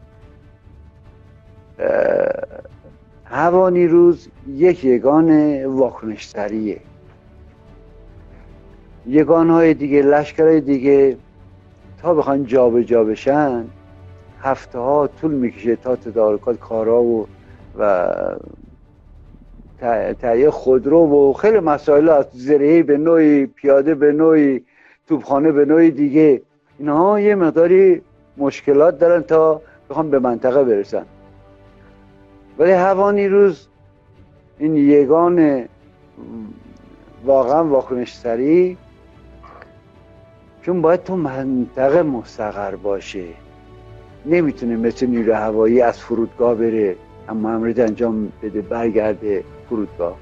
[3.26, 6.80] هوا روز یک یگان واکنشتریه.
[9.08, 11.18] یگان های دیگه لشکرهای دیگه
[12.02, 13.66] تا بخوان جابجا بشن
[14.42, 17.28] هفته ها طول می‌کشه تا تدارکات کارا و
[17.80, 18.14] و
[20.22, 24.66] تهیه خودرو و خیلی مسائل از زرهی به نوعی پیاده به نوعی
[25.08, 26.42] توبخانه به نوعی دیگه
[26.80, 28.02] اینها یه مقداری
[28.38, 31.06] مشکلات دارن تا بخوام به منطقه برسن.
[32.60, 33.68] ولی هوا نیروز
[34.58, 35.66] این یگان
[37.26, 38.78] واقعا واکنش سری
[40.62, 43.26] چون باید تو منطقه مستقر باشه.
[44.26, 46.96] نمی‌تونه مثل نیرو هوایی از فرودگاه بره
[47.30, 50.18] اما امرید انجام بده برگرده فرودگاه.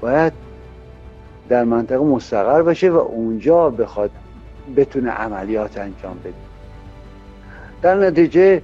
[0.00, 0.32] باید
[1.48, 4.10] در منطقه مستقر باشه و اونجا بخواد
[4.76, 6.34] بتونه عملیات انجام بده.
[7.82, 8.62] در نتیجه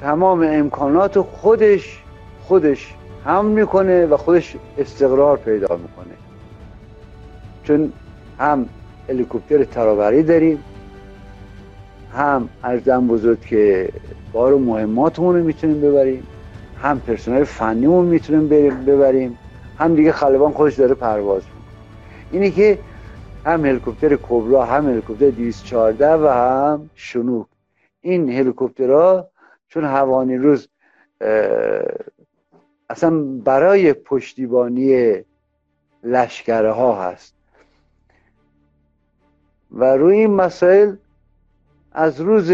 [0.00, 2.02] تمام امکانات خودش
[2.42, 6.14] خودش هم می‌کنه و خودش استقرار پیدا می‌کنه.
[7.64, 7.92] چون
[8.38, 8.68] هم
[9.08, 10.64] هلیکوپتر ترابری داریم
[12.12, 13.88] هم ارزم بزرگ که
[14.32, 16.26] بار و مهماتمون رو می‌تونیم ببریم
[16.82, 18.48] هم پرسنل فنیمون می‌تونیم
[18.86, 19.38] ببریم
[19.78, 21.42] هم دیگه خلبان خودش داره پرواز
[22.32, 22.78] اینی که
[23.44, 27.46] هم هلیکوپتر کبرا هم هلیکوپتر 214 و هم شنوک.
[28.00, 29.28] این هلیکوپترها
[29.68, 30.68] چون هوانی روز
[32.90, 33.10] اصلا
[33.44, 35.14] برای پشتیبانی
[36.02, 37.34] لشکره ها هست.
[39.70, 40.94] و روی این مسائل
[41.92, 42.52] از روز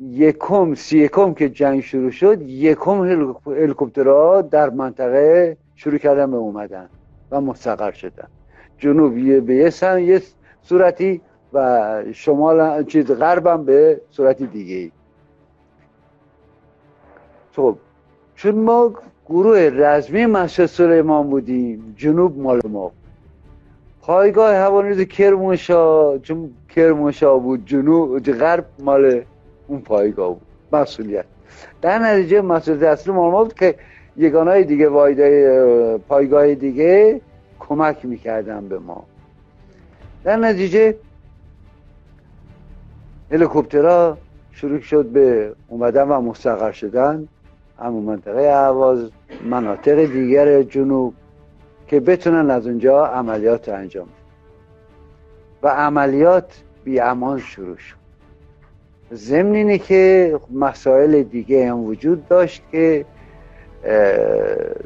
[0.00, 6.88] یکم سی یکم که جنگ شروع شد یکم هلیکوپترها در منطقه شروع کردن به اومدن
[7.30, 8.28] و مستقر شدن.
[8.78, 10.22] جنوب به یه سن یه
[10.62, 11.20] صورتی
[11.52, 14.92] و شمال چیز غربم به صورتی دیگه ای
[17.56, 17.76] خب
[18.34, 18.94] چون ما
[19.26, 22.92] گروه رزمی مسجد سلیمان بودیم جنوب مال ما.
[24.02, 29.22] پایگاه هوانیز کرمانشاه چون کرمانشاه بود جنوب غرب مال
[29.66, 31.24] اون پایگاه بود مسئولیت.
[31.82, 33.74] در نتیجه مسئولیت اصلی مال ما بود که
[34.16, 37.20] یگانهای دیگه وایده پایگاه دیگه
[37.68, 39.04] کمک می‌کردن به ما.
[40.24, 40.96] در نتیجه
[43.32, 44.18] هلیکوپترها
[44.52, 47.28] شروع شد به اومدن و مستقر شدن.
[47.78, 49.10] همون منطقه عواز
[49.44, 51.14] مناطق دیگر جنوب
[51.86, 54.08] که بتونن از اونجا عملیات انجام
[55.62, 57.96] و عملیات بی امان شروع شد.
[59.14, 63.04] ضمن اینه که مسائل دیگه هم وجود داشت که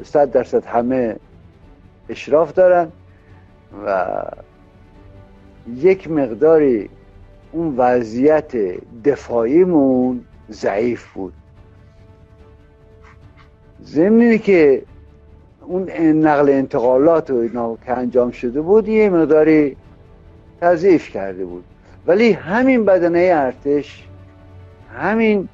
[0.03, 1.15] صد درصد همه
[2.09, 2.91] اشراف دارن
[3.85, 4.05] و
[5.75, 6.89] یک مقداری
[7.51, 8.51] اون وضعیت
[9.03, 11.33] دفاعیمون ضعیف بود.
[13.83, 14.83] ضمن که
[15.61, 15.89] اون
[16.27, 19.77] نقل انتقالات و اینا که انجام شده بود یه مقداری
[20.61, 21.63] تضعیف کرده بود.
[22.07, 24.07] ولی همین بدنه ارتش
[24.97, 25.49] همین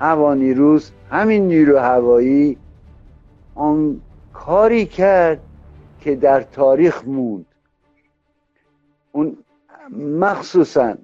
[0.00, 2.56] هوانی روز همین نیرو هوایی
[3.54, 4.00] آن
[4.32, 5.38] کاری کرد
[6.04, 7.46] که در تاریخ موند.
[9.12, 9.36] اون
[10.20, 10.94] مخصوصا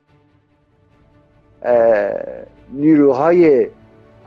[2.72, 3.68] نیروهای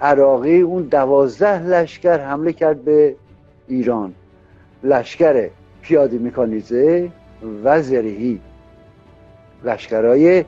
[0.02, 3.16] عراقی اون دوازده لشکر حمله کرد به
[3.68, 4.14] ایران.
[4.84, 5.50] لشکر
[5.82, 7.12] پیاده میکانیزه
[7.64, 8.42] و زرهی.
[9.64, 10.46] لشکرهای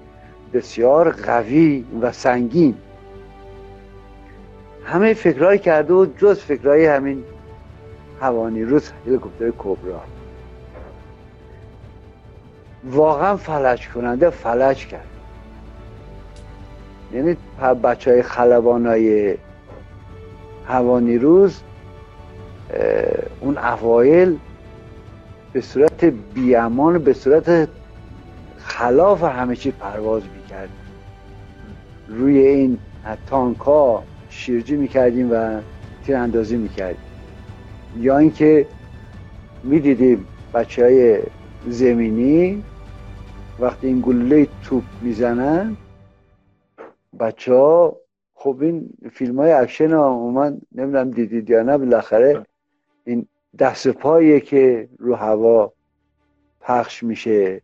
[0.53, 2.75] بسیار قوی و سنگین.
[4.85, 7.23] همه فکرهایی کرده و جز فکرهای همین
[8.21, 10.14] هوانی روز هلیکوپتر کبرا.
[12.91, 15.07] واقعا فلج کننده فلج کرد.
[17.13, 17.37] یعنی
[17.83, 19.37] بچه های خلبان های
[20.67, 21.61] هوانی روز
[23.41, 24.37] اون اوایل
[25.53, 27.69] به صورت بیامان به صورت
[28.57, 30.69] خلاف همه چی پرواز می‌کرد.
[32.07, 32.77] روی این
[33.27, 35.59] تانک ها شیرجی می‌کردیم و
[36.05, 37.01] تیر اندازی می‌کردیم.
[37.97, 38.67] یا اینکه
[39.63, 41.19] می‌دیدیم بچه های
[41.67, 42.63] زمینی
[43.59, 45.77] وقتی این گلوله توپ می‌زنن
[47.19, 47.97] بچه ها
[48.33, 52.45] خب این فیلم های اکشن ها من نمی‌دونم دیدید یا نه بالاخره
[53.03, 53.27] این
[53.59, 55.73] دست پاییه که رو هوا
[56.61, 57.61] پخش میشه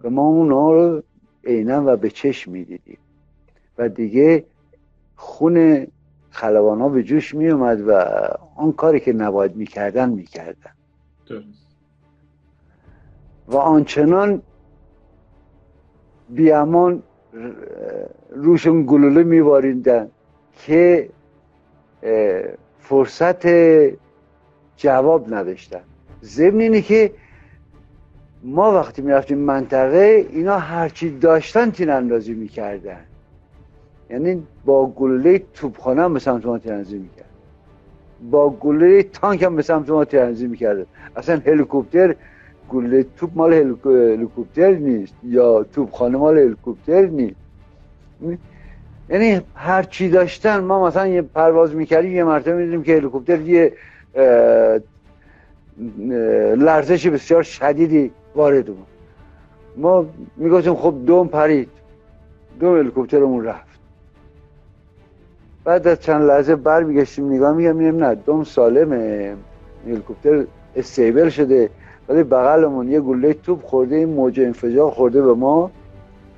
[0.00, 1.02] و ما اونها رو
[1.44, 2.98] عینا و به چشم می‌دیدیم.
[3.78, 4.44] و دیگه
[5.16, 5.86] خون
[6.30, 7.92] خلبان ها به جوش می اومد و
[8.56, 10.72] آن کاری که نباید می‌کردن می‌کردن.
[13.48, 14.42] و آنچنان
[16.34, 17.02] بیامان
[18.30, 20.08] روشون گلوله میواریندن
[20.66, 21.08] که
[22.78, 23.46] فرصت
[24.76, 25.80] جواب نداشتن.
[26.22, 27.12] ضمن اینه که
[28.42, 33.00] ما وقتی می‌رفتیم منطقه اینا هرچی داشتن تین اندازی می‌کردن.
[34.10, 37.30] یعنی با گلوله توپخانه هم به سمت ما تیراندازی می‌کرد.
[38.30, 40.86] با گلوله تانک هم به سمت ما تیراندازی می‌کرد.
[41.16, 42.14] اصلا هلیکوپتر
[42.70, 43.52] گلوله توپ مال
[43.84, 47.36] هلیکوپتر نیست یا توپخانه مال هلیکوپتر نیست.
[49.08, 53.72] یعنی هر چی داشتن ما مثلا یه پرواز می‌کردیم یه مرتبه می‌دونیم که هلیکوپتر یه
[56.56, 58.86] لرزش بسیار شدیدی وارد بود.
[59.76, 60.06] ما
[60.36, 61.68] می‌گفتیم خب دوم پرید.
[62.60, 63.80] دوم هلیکوپترمون رفت.
[65.64, 69.34] بعد از چند لحظه برمیگشتیم نگاه میگم نه دوم سالمه.
[69.86, 70.44] هلیکوپتر
[70.76, 71.70] استیبل شده.
[72.10, 75.70] ولی بغلمون یه گله توپ خورده این موج انفجار خورده به ما.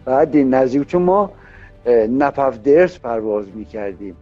[0.05, 1.31] بعد این نزدیک چون ما
[2.09, 4.17] نپف درس پرواز می‌کردیم.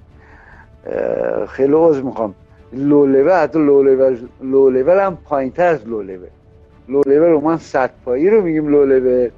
[1.49, 2.35] خیلی عوض می‌خوام.
[2.73, 3.59] لو لول حتی
[4.43, 6.27] لو هم پایین تر از لو لول
[6.89, 9.29] لو لول رو من صد پایی رو میگیم لو لول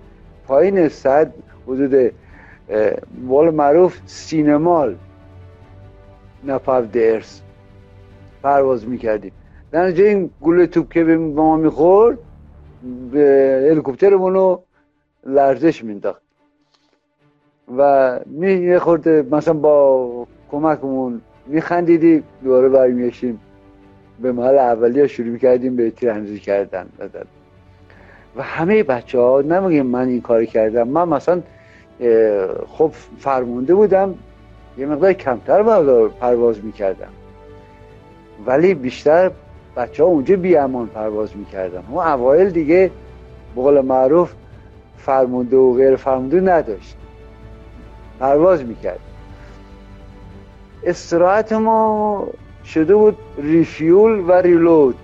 [0.47, 1.33] پایین صد
[1.67, 2.13] حدود
[3.29, 4.95] بال معروف سینمال.
[6.45, 7.41] نپف درس.
[8.43, 9.33] پرواز می‌کردیم.
[9.73, 12.19] در نتیجه این گله توپ که به ما می‌خورد
[13.13, 14.63] به هلیکوپترمون رو
[15.27, 16.23] لرزش مینداخت
[17.79, 23.41] و می خورده مثلا با کمکمون میخندیدیم دوباره برمیشیم
[24.23, 26.87] به محل اولی شروع می‌کردیم به تیراندازی کردن.
[28.37, 31.43] و همه بچه ها نمیگیم من این کار کردم من مثلا
[32.69, 34.15] خب فرمونده بودم
[34.79, 35.63] یه مقدار کمتر
[36.09, 37.13] پرواز می‌کردم.
[38.47, 39.31] ولی بیشتر
[39.77, 41.83] بچه ها اونجا بی امان پرواز می‌کردن.
[41.91, 42.91] اون اوایل دیگه
[43.57, 44.33] بقول معروف
[44.99, 46.97] فرمونده و غیر فرمونده نداشت.
[48.21, 49.01] پرواز می‌کرد.
[50.85, 52.27] استراحت ما
[52.65, 54.95] شده بود ریفیول و ریلود.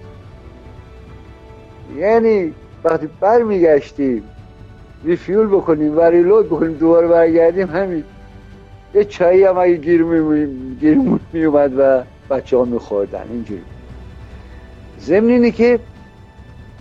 [1.97, 2.55] یعنی
[2.85, 4.25] وقتی برمیگشتیم
[5.05, 8.05] ریفیول بکنیم و ریلود بکنیم دوباره برگردیم همین.
[8.95, 13.25] یه چایی هم اگه گیرمون میومد و بچه ها میخوردن.
[13.31, 13.63] اینجوری
[15.01, 15.81] ضمن اینه که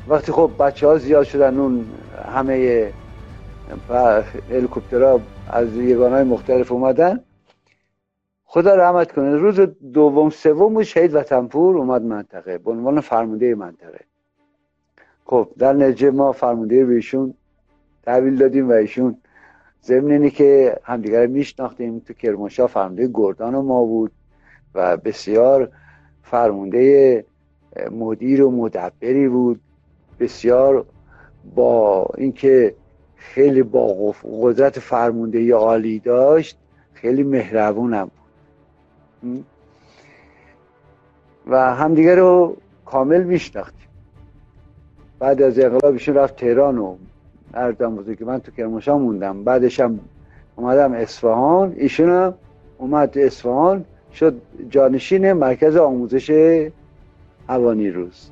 [0.08, 1.86] وقتی خب بچه ها زیاد شدن اون
[2.34, 2.91] همه
[4.49, 7.23] هلیکوپترها از های مختلف اومدن.
[8.45, 9.60] خدا رحمت کنه روز
[9.93, 13.99] دوم سوم بود شهید وطنپور اومد منطقه به عنوان فرمانده منطقه.
[15.25, 17.34] خب در نجه ما فرمانده به ایشون
[18.03, 19.17] تحویل دادیم و ایشون
[19.84, 21.99] ضمن اینه که همدیگر میشناختیم.
[21.99, 24.12] تو کرمانشاه فرمانده گردان ما بود
[24.75, 25.69] و بسیار
[26.23, 27.25] فرمانده
[27.91, 29.59] مدیر و مدبری بود.
[30.19, 30.85] بسیار
[31.55, 32.75] با اینکه
[33.15, 36.57] خیلی با قدرت فرمانده عالی داشت
[36.93, 38.11] خیلی مهربونم
[39.23, 39.45] بود.
[41.47, 43.87] و همدیگه رو کامل میشناختیم.
[45.19, 46.95] بعد از انقلابشون رفت تهران و
[47.53, 49.43] ارزم بزرگ که من تو کرمانشاه موندم.
[49.43, 49.99] بعدش هم
[50.55, 51.73] اومدم اصفهان.
[51.77, 52.33] ایشون هم
[52.77, 56.29] اومد اصفهان شد جانشین مرکز آموزش
[57.49, 58.29] هوانی روز.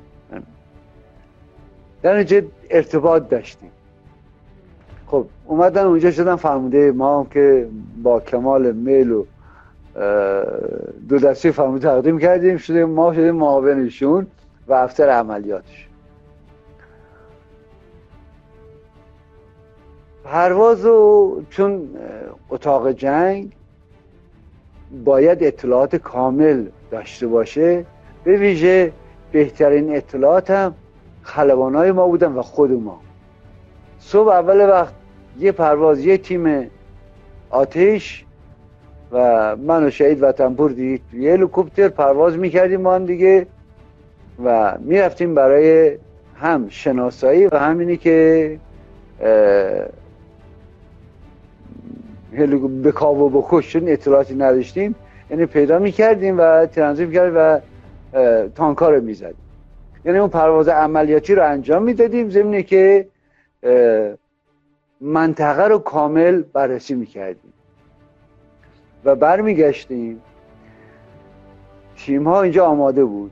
[2.02, 3.70] در نتیجه ارتباط داشتیم.
[5.06, 7.68] خب اومدن اونجا شدن فرموده ما که
[8.02, 9.24] با کمال میل و
[11.08, 14.26] دو دستی فرموده تقدیم کردیم شده ما شدیم معاونشون
[14.68, 15.88] و افتر عملیاتش.
[20.24, 21.88] پرواز و چون
[22.50, 23.52] اتاق جنگ
[25.04, 27.84] باید اطلاعات کامل داشته باشه
[28.24, 28.92] به ویژه
[29.32, 30.74] بهترین اطلاعات هم
[31.22, 33.00] خلبانای ما بودن و خود ما.
[33.98, 34.94] صبح اول وقت
[35.38, 36.70] یه پرواز یه تیم
[37.50, 38.24] آتش
[39.12, 43.46] و من و شهید وطنپور دیگه یه هلیکوپتر پرواز می‌کردیم ما هم دیگه
[44.44, 45.98] و می‌رفتیم برای
[46.34, 48.58] هم شناسایی و همینی که
[52.82, 54.94] به کاو و بکش چون اطلاعاتی نداشتیم
[55.30, 57.58] یعنی پیدا می‌کردیم و ترانزیت می‌کردیم و
[58.54, 59.36] تانکا رو می‌زدیم.
[60.04, 63.06] یعنی اون پرواز عملیاتی رو انجام می‌دادیم ضمنی که
[65.00, 67.52] منطقه رو کامل بررسی می‌کردیم
[69.04, 70.22] و برمیگشتیم.
[71.96, 73.30] تیم ها اینجا آماده بود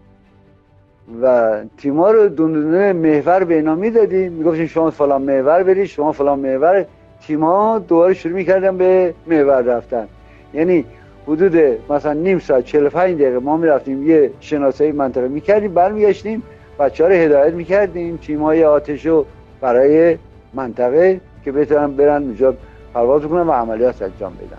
[1.23, 4.33] و تیم ها رو دونه محور به اینا می‌دادیم.
[4.33, 6.87] می‌گفتیم شما فلان محور برید شما فلان محور.
[7.21, 10.09] تیم ها دوباره شروع می‌کردن به محور رفتن.
[10.55, 10.85] یعنی
[11.27, 11.57] حدود
[11.91, 16.43] مثلا نیم ساعت 45 دقیقه ما می‌رفتیم یه شناسایی منطقه می‌کردیم برمیگشتیم
[16.79, 19.25] بچه ها رو هدایت می‌کردیم تیم های آتش و
[19.61, 20.19] برای
[20.55, 22.55] منطقه که بتونن برن اونجا
[22.95, 24.59] پرواز کنن و عملیات انجام بدن.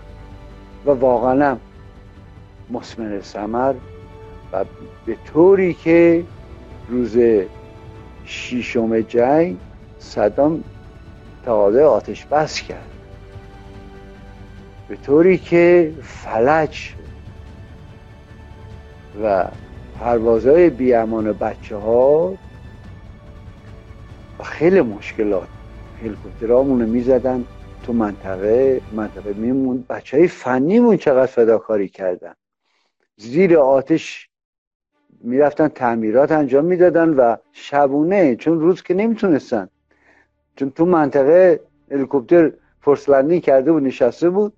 [0.86, 1.60] و واقعا هم
[2.70, 3.74] مسمر سمر
[4.52, 4.64] و
[5.06, 6.24] به طوری که
[6.88, 7.18] روز
[8.24, 9.56] شیشم جنگ
[9.98, 10.64] صدام
[11.44, 12.95] تقاضای آتش بس کرد.
[14.88, 16.94] به طوری که فلج
[19.22, 19.44] و
[20.00, 22.34] پروازهای بیامان بچه ها
[24.44, 25.48] خیلی مشکلات
[26.02, 27.44] هلیکوپترامون رو می‌زدن
[27.82, 32.34] تو منطقه منطقه میمون بچه های فنیمون چقدر فداکاری کردن؟
[33.16, 34.28] زیر آتش
[35.20, 39.68] می‌رفتن تعمیرات انجام می‌دادن و شبونه چون روز که نمی‌تونستن.
[40.56, 41.60] چون تو منطقه
[41.90, 44.52] هلیکوپتر فرسلندی کرده بود نشسته بود.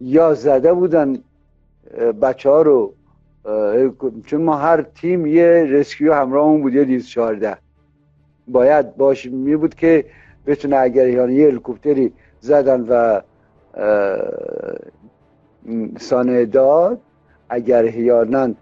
[0.00, 1.18] یا زده بودن
[2.22, 2.94] بچه ها رو
[4.26, 7.56] چون ما هر تیم یه رسکیو همراهمون بود یه دیز چارده
[8.48, 10.04] باید باش می بود که
[10.46, 13.20] بتونه اگر یعنی یه هلیکوپتری زدن و
[15.98, 17.00] سانه داد
[17.48, 18.56] اگر هیانن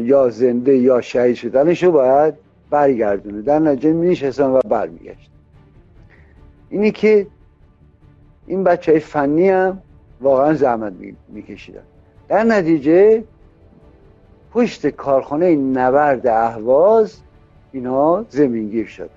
[0.00, 2.34] یا زنده یا شهید شدنشو باید
[2.70, 3.42] برگردونه.
[3.42, 5.30] در نتیجه میشستن و برمیگشت
[6.70, 7.26] اینی که
[8.46, 9.82] این بچه فنی هم
[10.20, 10.92] واقعا زحمت
[11.28, 11.82] میکشیدن.
[12.28, 13.24] در نتیجه
[14.52, 17.20] پشت کارخانه نورد اهواز
[17.72, 19.08] اینا زمینگیر شدن.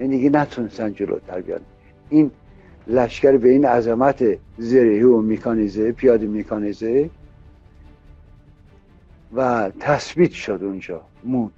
[0.00, 1.60] یعنی دیگه نتونستن جلوتر بیان.
[2.08, 2.30] این
[2.86, 4.24] لشکر به این عظمت
[4.58, 7.10] زرهی و میکانیزه پیاده میکانیزه
[9.34, 11.52] و تثبیت شد اونجا مود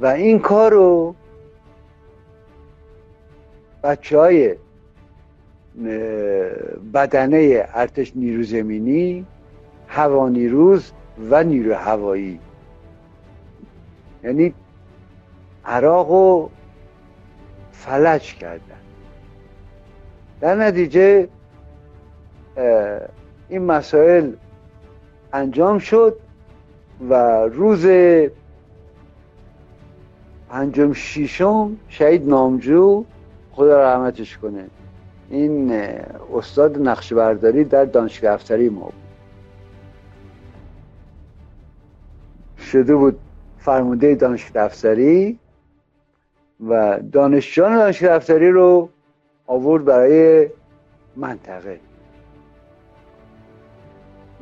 [0.00, 1.14] و این کار رو
[3.82, 4.56] بچه های
[6.94, 9.26] بدنه ارتش نیرو زمینی
[9.88, 10.92] هوا نیروز
[11.30, 12.40] و نیرو هوایی
[14.24, 14.54] یعنی
[15.64, 16.50] عراق رو
[17.72, 18.60] فلج کردن.
[20.40, 21.28] در نتیجه
[23.48, 24.32] این مسائل
[25.32, 26.16] انجام شد
[27.08, 27.14] و
[27.46, 27.86] روز
[30.48, 33.04] پنجم شیشم شهید نامجو
[33.52, 34.64] خدا رحمتش کنه.
[35.30, 35.72] این
[36.34, 38.94] استاد نقش برداری در دانشگاه افسری ما بود.
[42.58, 43.18] شده بود
[43.58, 45.38] فرمانده دانشگاه افسری
[46.68, 48.88] و دانشجان دانشگاه افسری رو
[49.46, 50.48] آورد برای
[51.16, 51.80] منطقه.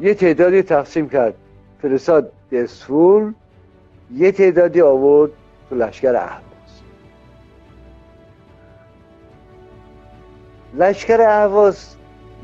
[0.01, 1.35] یه تعدادی تقسیم کرد.
[1.83, 3.33] فرستاد دسفول
[4.15, 5.31] یه تعدادی آورد
[5.71, 6.52] تو لشکر اهواز
[10.75, 11.95] لشکر اهواز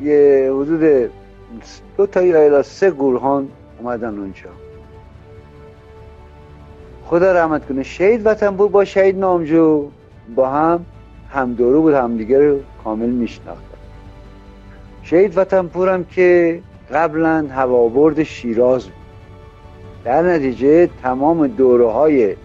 [0.02, 1.10] یه حدود
[1.96, 3.48] دو تا یا سه گروهان
[3.78, 4.50] اومدن اونجا.
[7.04, 9.88] خدا رحمت کنه شهید وطن بود با شهید نامجو
[10.34, 10.84] با هم
[11.30, 13.62] همدورو بود همدیگه رو کامل میشناختن.
[15.02, 16.60] شهید وطن پورم که
[16.92, 18.92] قبلا هوابرد شیراز بود.
[20.04, 22.36] در نتیجه تمام دوره های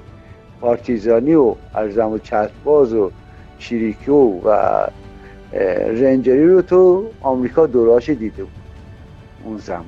[0.62, 3.12] پارتیزانی و ارزم و چسباز و
[3.60, 4.88] چیریکو و
[5.54, 8.54] رنجری رو تو آمریکا دوراش دیده بود
[9.44, 9.86] اون زمان.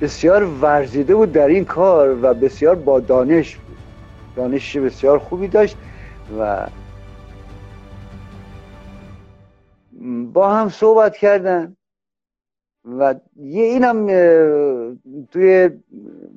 [0.00, 3.76] بسیار ورزیده بود در این کار و بسیار با دانش بود.
[4.36, 5.76] دانش بسیار خوبی داشت
[6.38, 6.66] و
[10.32, 11.76] با هم صحبت کردن
[12.98, 14.06] و یه اینم
[15.30, 15.70] توی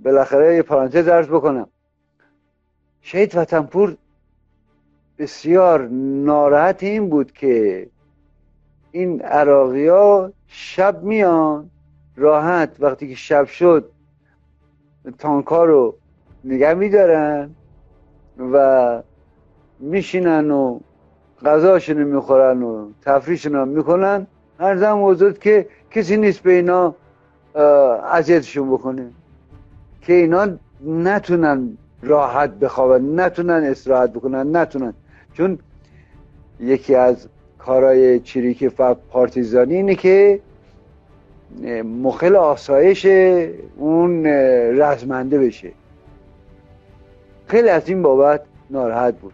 [0.03, 1.68] بالاخره یه پرانتز ارز بکنم.
[3.01, 3.97] شهید وطنپور
[5.20, 5.88] بسیار
[6.26, 7.88] ناراحت این بود که
[8.91, 11.70] این عراقی ها شب میان
[12.16, 13.91] راحت وقتی که شب شد
[15.18, 15.95] تانکا رو
[16.43, 17.49] نگه میدارن
[18.53, 19.01] و
[19.80, 20.80] میشینن و
[21.45, 24.28] غذاشون می‌خورن و تفریشون می‌کنن.
[24.59, 26.95] هر زم وزد که کسی نیست به اینا
[28.11, 29.09] اذیتشون بکنه.
[30.01, 30.47] که اینا
[30.86, 34.93] نتونن راحت بخوابن نتونن استراحت بکنن نتونن.
[35.38, 35.59] چون
[36.59, 37.27] یکی از
[37.59, 40.39] کارهای چریک و پارتیزانی اینه که
[41.83, 43.05] مخل آسایش
[43.75, 44.25] اون
[44.77, 45.71] رزمنده بشه.
[47.47, 49.33] خیلی از این بابت ناراحت بود.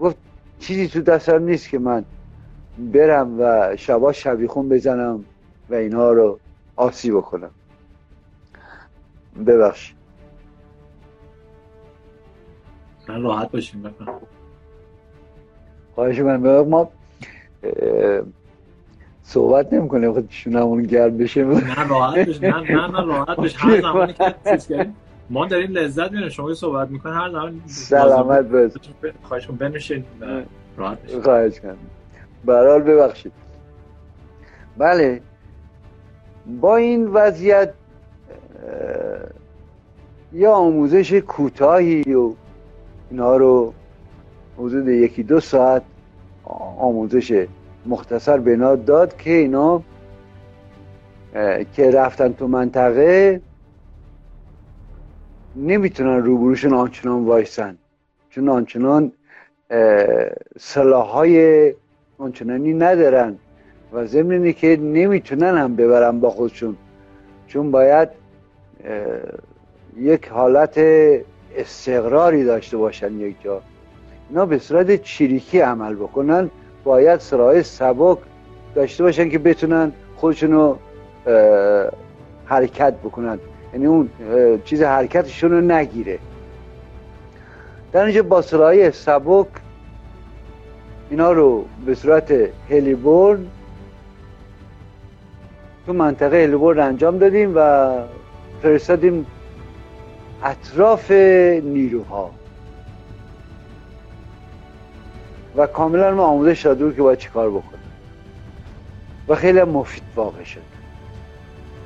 [0.00, 0.16] گفت
[0.58, 2.04] چیزی تو دستم نیست که من
[2.78, 5.24] برم و شبا شبیخون بزنم
[5.70, 6.38] و اینها رو
[6.76, 7.50] آسی بکنم
[9.46, 9.94] ببخش
[13.08, 14.20] من راحت باشیم بکنم
[16.00, 16.90] خواهش من ما
[19.22, 21.44] صحبت نمی‌کنه خود شونمون گرد بشه.
[21.44, 22.40] نه راحت بشه.
[22.40, 23.58] نه نه راحت بشه.
[23.58, 24.90] هر زمانی که
[25.30, 26.28] ما داریم لذت می‌بریم.
[26.28, 28.72] شما صحبت می‌کنین هر زمان سلامت باش
[29.22, 30.04] خواهش کنم بنوشین
[30.76, 31.76] راحت خواهش کنم
[32.44, 33.32] برحال ببخشید.
[34.78, 35.20] بله.
[36.60, 37.72] با این وضعیت
[40.32, 42.32] یا آموزش کوتاهی و
[43.10, 43.74] اینا رو
[44.58, 45.82] حدود یکی دو ساعت
[46.78, 47.46] آموزش
[47.86, 49.82] مختصر بنا داد که اینا
[51.72, 53.40] که رفتن تو منطقه
[55.56, 57.76] نمی‌تونن روبروشون آنچنان وایسن.
[58.30, 59.12] چون آنچنان
[60.92, 61.74] های
[62.18, 63.36] آنچنانی ندارن
[63.92, 66.76] و ضمن که نمی‌تونن هم ببرن با خودشون.
[67.46, 68.08] چون باید
[69.96, 70.78] یک حالت
[71.56, 73.62] استقراری داشته باشن یک جا.
[74.30, 76.50] اینا به صورت چریکی عمل بکنن
[76.84, 78.18] باید سرای سبک
[78.74, 80.74] داشته باشن که بتونن خودشونو
[82.46, 83.38] حرکت بکنن.
[83.72, 84.10] یعنی اون
[84.64, 86.18] چیز حرکتشون رو نگیره.
[87.92, 89.46] در اینجا با سرای سبک
[91.10, 92.34] اینا رو به صورت
[92.70, 93.46] هلیبورن
[95.86, 97.90] تو منطقه هلیبورن انجام دادیم و
[98.62, 99.26] فرستادیم
[100.44, 102.39] اطراف نیروها.
[105.56, 107.80] و کاملا ما آموزش داده که باید چیکار بکنیم.
[109.28, 110.62] و خیلی مفید واقع شد.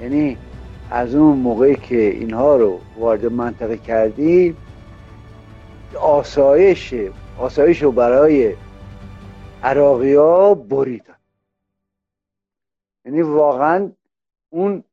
[0.01, 0.39] یعنی
[0.91, 4.57] از اون موقعی که اینها رو وارد منطقه کردیم
[6.01, 6.95] آسایش
[7.39, 8.55] آسایش رو برای
[9.63, 11.15] عراقی ها بریدن.
[13.05, 13.91] یعنی واقعا
[14.51, 14.85] اون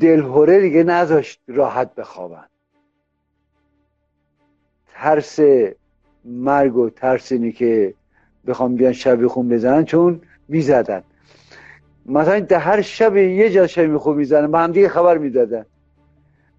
[0.00, 2.44] دلهوره دیگه نذاشت راحت بخوابن.
[4.92, 5.38] ترس
[6.24, 7.94] مرگ و ترس اینی که
[8.46, 11.02] بخوام بیان شب خون بزنن چون می‌زدن.
[12.06, 15.66] مثلا در هر شب یه جا شب خون می‌زنن با هم دیگه خبر می‌دادن.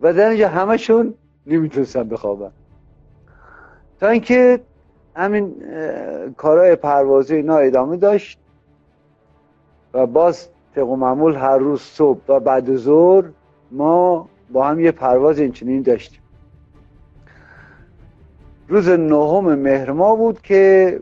[0.01, 1.14] و در اینجا همشون
[1.47, 2.51] نمی‌تونستن بخوابن.
[3.99, 4.59] تا اینکه
[5.16, 5.55] همین
[6.38, 8.39] کارهای پروازی اینا ادامه داشت
[9.93, 13.26] و باز طبق معمول هر روز صبح و بعد ظهر
[13.72, 16.20] ما با هم یه پرواز اینچنین داشتیم.
[18.72, 20.99] روز نهم مهر ما بود که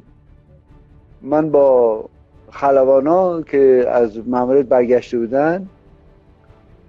[1.21, 2.05] من با
[2.51, 5.69] خلوانا که از ماموریت برگشته بودن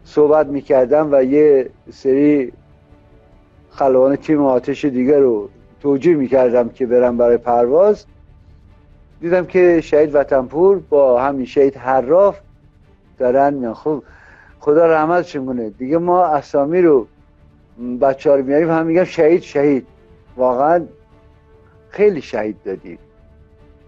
[0.05, 2.53] صحبت می‌کردم و یه سری
[3.71, 5.49] خلوان تیم آتش دیگر رو
[5.81, 8.05] توجیه می‌کردم که برم برای پرواز.
[9.21, 12.39] دیدم که شهید وطنپور با همین شهید حراف
[13.19, 13.73] دارن.
[13.73, 14.03] خب
[14.61, 15.71] خدا رحمتشون کنه.
[15.71, 17.07] دیگه ما اسامی رو
[18.01, 19.87] بچه ها رو میاریم هم میگم شهید شهید.
[20.41, 20.87] واقعا
[21.89, 22.99] خیلی شهید دادیم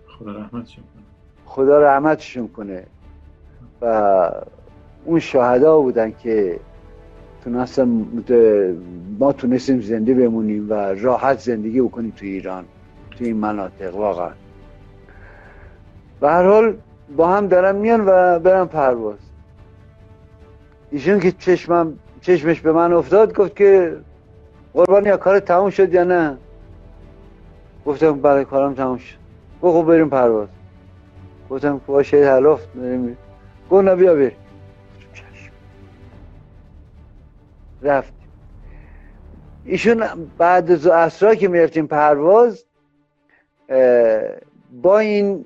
[0.06, 1.04] خدا رحمتشون کنه.
[1.44, 2.86] خدا رحمتشون کنه.
[3.82, 4.30] و
[5.04, 6.60] اون شهدا بودن که
[7.44, 8.06] تونستن
[9.18, 12.64] ما تونستیم زنده بمونیم و راحت زندگی بکنیم تو ایران
[13.10, 14.30] تو این مناطق واقعا.
[16.20, 16.76] به هر حال
[17.16, 19.18] با هم دارن میان و برن پرواز.
[20.90, 23.96] ایشون که چشمم چشمش به من افتاد گفت که
[24.74, 26.38] قربان یا کار تموم شد یا نه؟
[27.86, 29.16] گفتم برای کارم تموم شد.
[29.62, 30.48] گفت خب بریم پرواز.
[31.50, 32.68] گفتم باشه حلافت
[33.70, 34.36] گفت نه بیا بریم.
[37.82, 38.12] رفت.
[39.64, 40.04] ایشون
[40.38, 42.64] بعد از اصرا که می‌رفتیم پرواز
[44.82, 45.44] با این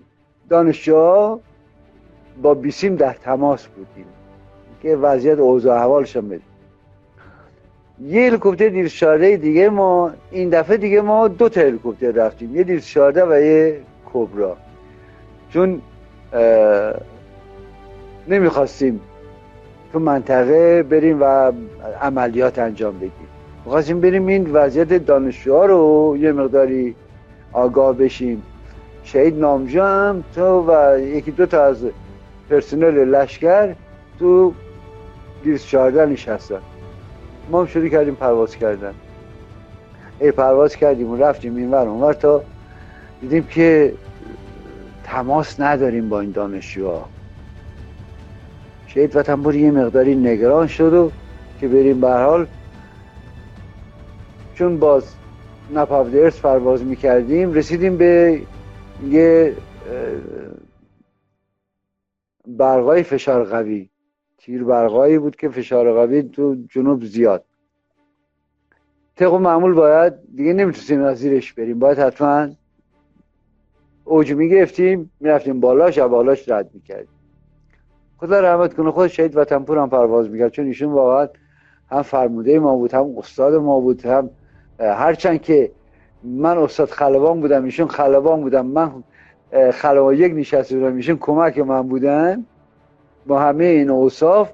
[0.48, 1.40] دانشجوها
[2.42, 4.06] با بیسیم در تماس بودیم.
[4.82, 6.45] که وضعیت اوضاع احوالشان بدیم.
[8.04, 12.62] یه هلیکوپتر دیر شارده دیگه ما این دفعه دیگه ما دو تا هلیکوپتر رفتیم یه
[12.62, 13.80] دیر شارده و یه
[14.12, 14.56] کبرا.
[15.50, 15.80] چون
[18.28, 19.00] نمی‌خواستیم
[19.92, 21.52] تو منطقه بریم و
[22.02, 23.12] عملیات انجام بدیم.
[23.64, 26.94] می‌خواستیم بریم این وضعیت دانشجوها رو یه مقداری
[27.52, 28.42] آگاه بشیم.
[29.04, 31.76] شهید نامجو هم تو و یکی دو تا از
[32.50, 33.74] پرسنل لشکر
[34.18, 34.52] تو
[35.44, 36.60] دیرس چهارده نشستن.
[37.50, 38.94] ما هم شروع کردیم پرواز کردن.
[40.20, 42.42] ای پرواز کردیم و رفتیم این ور اونور تا
[43.20, 43.94] دیدیم که
[45.04, 47.08] تماس نداریم با این دانشجوها.
[48.86, 51.10] شهید وطنپور یه مقداری نگران شد و
[51.60, 52.46] که بریم به حال.
[54.54, 55.14] چون باز
[55.74, 58.40] نپاودرس پرواز می‌کردیم رسیدیم به
[59.08, 59.56] یه
[62.46, 63.88] برقای فشار قوی.
[64.38, 67.44] تیر برقایی بود که فشار قوی تو جنوب زیاد.
[69.16, 71.78] طبق معمول باید دیگه نمی‌تونستیم از زیرش بریم.
[71.78, 72.48] باید حتما
[74.04, 77.08] اوج می‌گرفتیم می‌رفتیم بالاش و بالاش رد می‌کردیم.
[78.18, 81.28] خدا رحمت کنه خود شهید وطنپور هم پرواز می‌کرد چون ایشون واقعا
[81.90, 84.30] هم فرموده ما بود هم استاد ما بود هم
[84.80, 85.72] هرچند که
[86.22, 89.04] من استاد خلبان بودم ایشون خلبان بودم من
[89.72, 92.46] خلبان یک نشسته بودم ایشون کمک من بودن.
[93.26, 94.50] با همه این اوصاف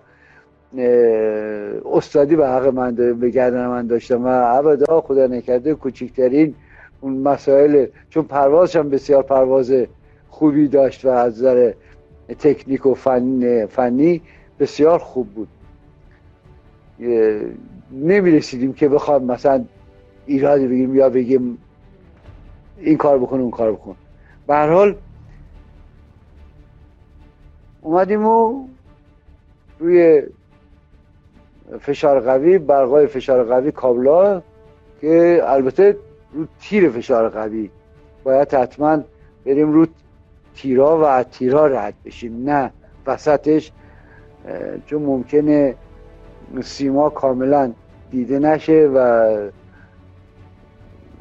[1.93, 6.55] استادی به حق من به گردن من داشتم و ابدا خدا نکرده کوچکترین
[7.01, 9.73] اون مسائل چون پروازشم بسیار پرواز
[10.31, 11.73] خوبی داشت و از نظر
[12.39, 14.21] تکنیک و فنی, فنی
[14.61, 15.49] بسیار خوب بود.
[17.93, 19.65] نمی رسیدیم که بخوام مثلا
[20.27, 21.59] ایرادی بگیم یا بگیم
[22.79, 23.97] این کار بکن اون کار بکن.
[24.47, 24.95] به هر حال
[27.83, 28.67] اومدیم و
[29.79, 30.23] روی
[31.81, 34.43] فشار قوی برقای فشار قوی کابلا
[35.01, 35.97] که البته
[36.33, 37.71] رو تیر فشار قوی.
[38.25, 38.99] باید حتما
[39.47, 39.87] بریم رو
[40.55, 42.51] تیرا و تیرا رد بشیم.
[42.51, 42.71] نه
[43.07, 43.73] وسطش
[44.87, 45.75] چون ممکنه
[46.63, 47.73] سیما کاملا
[48.11, 49.51] دیده نشه و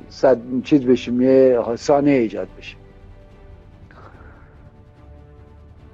[0.10, 2.81] صد چیز بشیم یه سانه ایجاد بشه.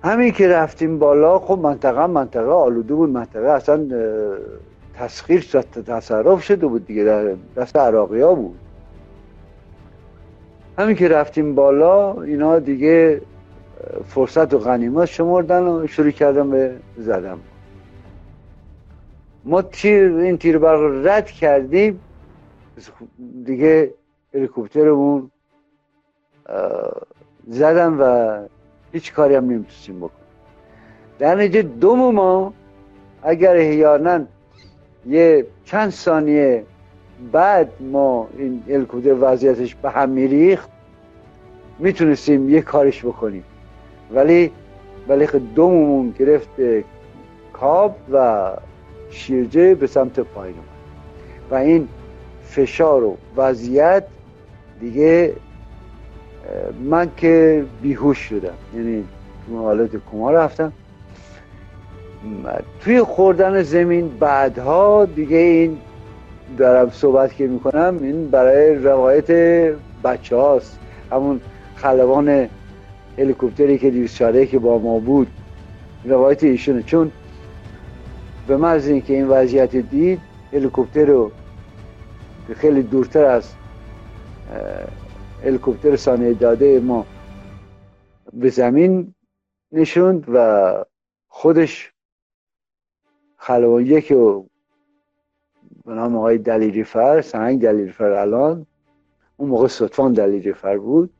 [0.03, 3.87] همین که رفتیم بالا خب منطقه منطقه آلوده بود منطقه اصلا
[4.93, 5.41] تسخیر
[5.87, 8.59] تصرف شده بود دیگه در دست عراقی ها بود.
[10.77, 13.21] همین که رفتیم بالا اینا دیگه
[14.07, 17.39] فرصت و غنیمت شمردن و شروع کردم به زدم
[19.45, 21.99] ما تیر این تیر برق رد کردیم
[23.45, 23.93] دیگه
[24.33, 25.31] هلیکوپترمون
[27.47, 28.37] زدم و
[28.93, 30.27] هیچ کاری هم نمی‌تونستیم بکنیم.
[31.19, 32.53] در نتیجه دوم ما
[33.23, 34.19] اگر احیانا
[35.07, 36.63] یه چند ثانیه
[37.31, 40.69] بعد ما این هلیکوپتر وضعیتش به هم میریخت
[41.79, 43.43] می‌تونستیم یه کارش بکنیم.
[44.13, 44.51] ولی
[45.07, 46.49] ولی خب دوممون گرفت
[47.53, 48.51] کاب و
[49.09, 50.55] شیرجه به سمت پایین
[51.51, 51.87] و این
[52.43, 54.03] فشار و وضعیت
[54.79, 55.33] دیگه
[56.83, 58.53] من که بیهوش شدم.
[58.75, 59.03] یعنی
[59.47, 60.71] تو حالت کما رفتم.
[62.81, 65.77] توی خوردن زمین بعدها دیگه این
[66.57, 69.31] دارم صحبت که می‌کنم این برای روایت
[70.03, 70.79] بچه هاست
[71.11, 71.41] همون
[71.75, 72.49] خلبان
[73.17, 75.27] هلیکوپتری که دیوز که با ما بود.
[76.05, 76.83] روایت ایشونه.
[76.83, 77.11] چون
[78.47, 80.19] به محض اینکه این وضعیت دید
[80.53, 81.31] هلیکوپتر رو
[82.55, 83.43] خیلی دورتر از
[85.43, 87.05] هلیکوپتر سانه داده ما
[88.33, 89.13] به زمین
[89.71, 90.85] نشوند و
[91.27, 91.93] خودش
[93.37, 94.45] خلبان یک و
[95.85, 98.65] به نام آقای دلیری فر سنگ دلیری فر الان
[99.37, 101.13] اون موقع صدفان دلیری فر بود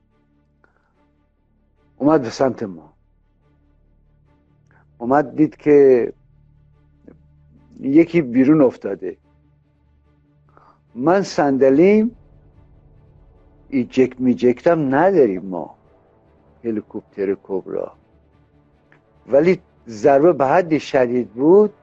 [1.98, 2.94] اومد به سمت ما.
[4.98, 6.14] اومد دید که
[7.80, 9.18] یکی بیرون افتاده.
[10.96, 12.17] من صندلیم
[13.70, 15.76] ایجکت میجکتم نداریم ما.
[16.64, 17.92] هلیکوپتر کبرا.
[19.28, 21.74] ولی ضربه به حد شدید بود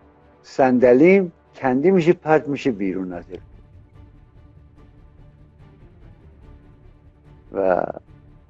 [0.43, 3.24] صندلیم کندی میشه پرت میشه بیرون از
[7.53, 7.87] و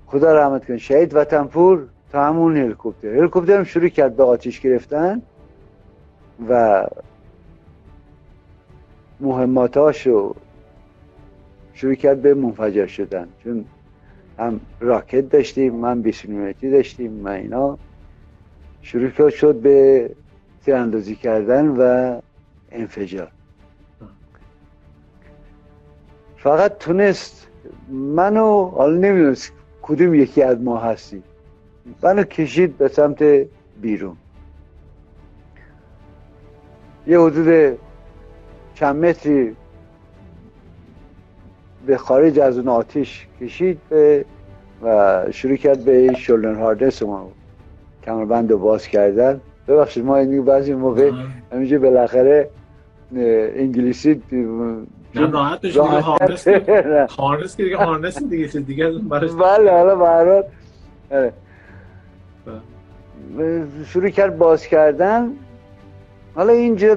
[0.07, 3.09] خدا رحمت کن شهید وطنپور تا همون هلیکوپتر.
[3.09, 5.23] هلیکوپتر هم شروع کرد به آتیش گرفتن
[6.49, 6.85] و
[9.21, 10.35] مهماتاشو
[11.75, 13.29] شروع کرد به منفجر شدن.
[13.45, 13.65] چون
[14.39, 17.79] هم راکت داشتیم من بیسونیمتی داشتیم من اینا.
[18.83, 20.11] شروع شد به
[20.65, 22.21] تیراندازی کردن و
[22.73, 23.31] انفجار.
[26.37, 27.47] فقط تونست
[27.91, 29.53] منو حالا نمی‌دونست
[29.83, 31.23] کدوم یکی از ما هستی.
[32.03, 33.25] منو کشید به سمت
[33.81, 34.17] بیرون.
[37.07, 37.79] یه حدود
[38.75, 39.57] چند متری
[41.87, 44.25] به خارج از اون آتیش کشید به
[44.83, 47.29] و شروع کرد به شولن هاردنس ما
[48.05, 49.41] کمربند رو باز کردن.
[49.69, 51.11] ببخشید ما این بعضی موقع
[51.53, 52.49] همینجا بالاخره
[53.57, 54.23] انگلیسی
[55.15, 56.49] نه راحت بشه هارنس
[57.19, 57.77] هارنس که دیگه.
[57.77, 60.47] هارنس دیگه چیز دیگه براش بله حالا برات
[61.11, 61.33] آره.
[63.87, 65.31] شروع کرد باز کردن.
[66.35, 66.97] حالا اینجا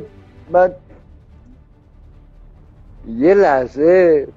[0.51, 0.75] بعد
[3.07, 4.27] یه لحظه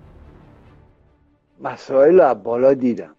[1.61, 3.14] مسائل رو بالا دیدم.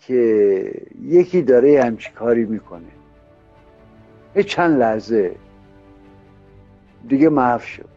[0.00, 2.80] که یکی داره همچی کاری می‌کنه.
[4.36, 5.34] یه چند لحظه.
[7.08, 7.88] دیگه محو شد.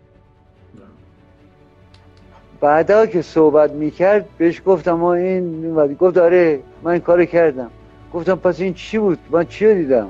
[2.60, 7.72] بعدا که صحبت می‌کرد بهش گفتم ما این گفت داره من این کار کردم.
[8.14, 10.10] گفتم پس این چی بود؟ من چی دیدم؟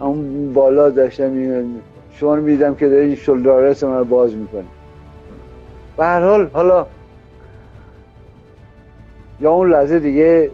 [0.00, 1.64] اون بالا داشتم
[2.12, 4.64] شما میدم که این شلدارس من رو باز می‌کنه.
[5.98, 6.86] حال حالا
[9.40, 10.50] یا اون لحظه دیگه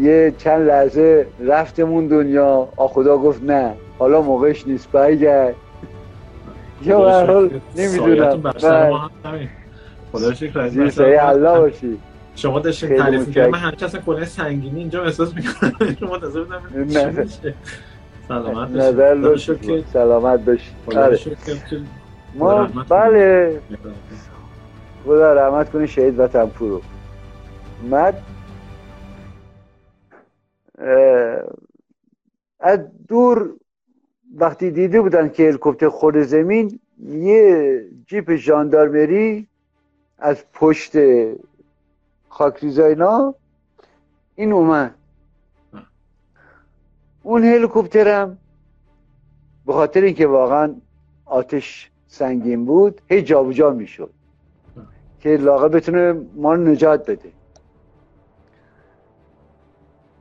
[0.00, 3.74] یه چند لحظه رفتمون دنیا آ خدا گفت نه.
[3.98, 4.90] حالا موقعش نیست.
[4.92, 5.54] برگرد.
[6.86, 8.52] یا به هر حال نمی‌دونم.
[10.12, 10.58] خدا شکر
[11.20, 11.98] الله باشی.
[12.34, 13.52] شما داشتین تعریف می‌کردین.
[13.52, 15.72] من هرچند اصلا کلا سنگینی اینجا احساس می‌کنم.
[16.00, 17.26] شما منتظر بودم.
[18.28, 20.70] سلامت نظر که سلامت باشی.
[22.34, 23.60] ما بله.
[25.08, 26.82] خدا رحمت کنی شهید وطن پورو
[27.90, 28.12] من
[32.60, 32.78] از
[33.08, 33.54] دور
[34.34, 39.48] وقتی دیده بودن که هلیکوپتر خود زمین یه جیپ ژاندارمری
[40.18, 40.92] از پشت
[42.28, 43.34] خاکریزا اینا
[44.34, 44.94] این اومد.
[47.22, 48.38] اون هلیکوپترم
[49.66, 50.74] به خاطر اینکه واقعا
[51.24, 54.17] آتش سنگین بود هی جابجا می‌شد.
[55.20, 57.28] که لاغه بتونه ما نجات بده.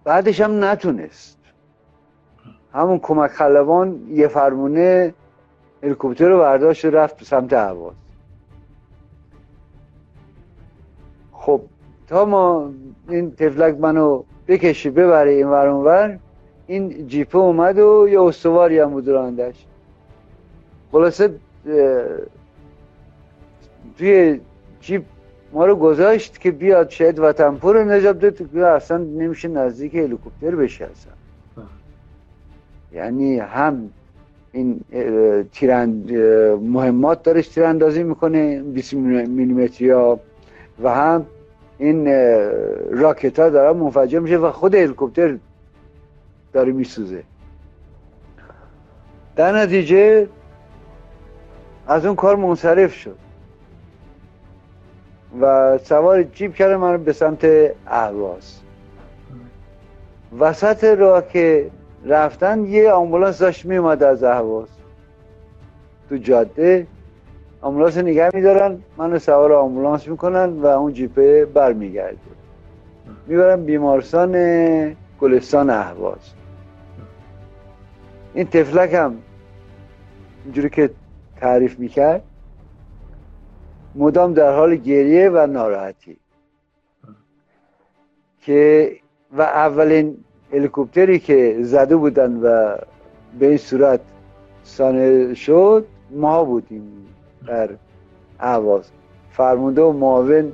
[0.03, 1.37] بعدش هم نتونست.
[2.73, 5.13] همون کمک خلبان یه فرمونه
[5.83, 7.93] هلیکوپتر رو برداشت و رفت سمت هواز.
[11.31, 11.61] خب
[12.07, 12.71] تا ما
[13.09, 16.19] این تفلک منو بکشی ببره این ور
[16.67, 19.65] این جیپه اومد و یه استواری هم بود راندش
[20.91, 21.39] خلاصه
[23.97, 24.39] توی
[24.81, 25.03] جیپ
[25.53, 30.55] ما رو گذاشت که بیاد شاید وطنپور رو نجاب داد که اصلا نمیشه نزدیک هلیکوپتر
[30.55, 31.13] بشه اصلا.
[32.93, 33.89] یعنی هم
[34.51, 34.79] این
[35.51, 36.11] تیرند
[36.61, 40.19] مهمات دارش تیراندازی می‌کنه 20 میلیمتری ها.
[40.83, 41.25] و هم
[41.77, 42.07] این
[42.91, 45.37] راکت ها داره منفجر میشه و خود هلیکوپتر
[46.53, 47.23] داره میسوزه.
[49.35, 50.27] در نتیجه
[51.87, 53.17] از اون کار منصرف شد.
[55.41, 57.47] و سوار جیب کرده من به سمت
[57.87, 58.59] اهواز.
[60.39, 61.69] وسط راه که
[62.05, 64.67] رفتن یه آمبولانس داشت میومد از اهواز.
[66.09, 66.87] تو جاده
[67.61, 72.17] آمبولانس نگه میدارن منو سوار آمبولانس می‌کنن و اون جیپه برمیگرده.
[73.27, 76.33] می‌برن بیمارستان گلستان اهواز.
[78.33, 79.17] این تفلک هم
[80.45, 80.89] اینجوری که
[81.39, 82.23] تعریف می‌کرد
[83.97, 86.17] مدام در حال گریه و ناراحتی.
[88.41, 88.91] که
[89.37, 90.17] و اولین
[90.53, 92.75] هلیکوپتری که زده بودن و
[93.39, 93.99] به این صورت
[94.63, 97.07] سانه شد ما بودیم
[97.47, 97.69] در
[98.39, 98.83] اهواز.
[99.31, 100.53] فرمونده و معاون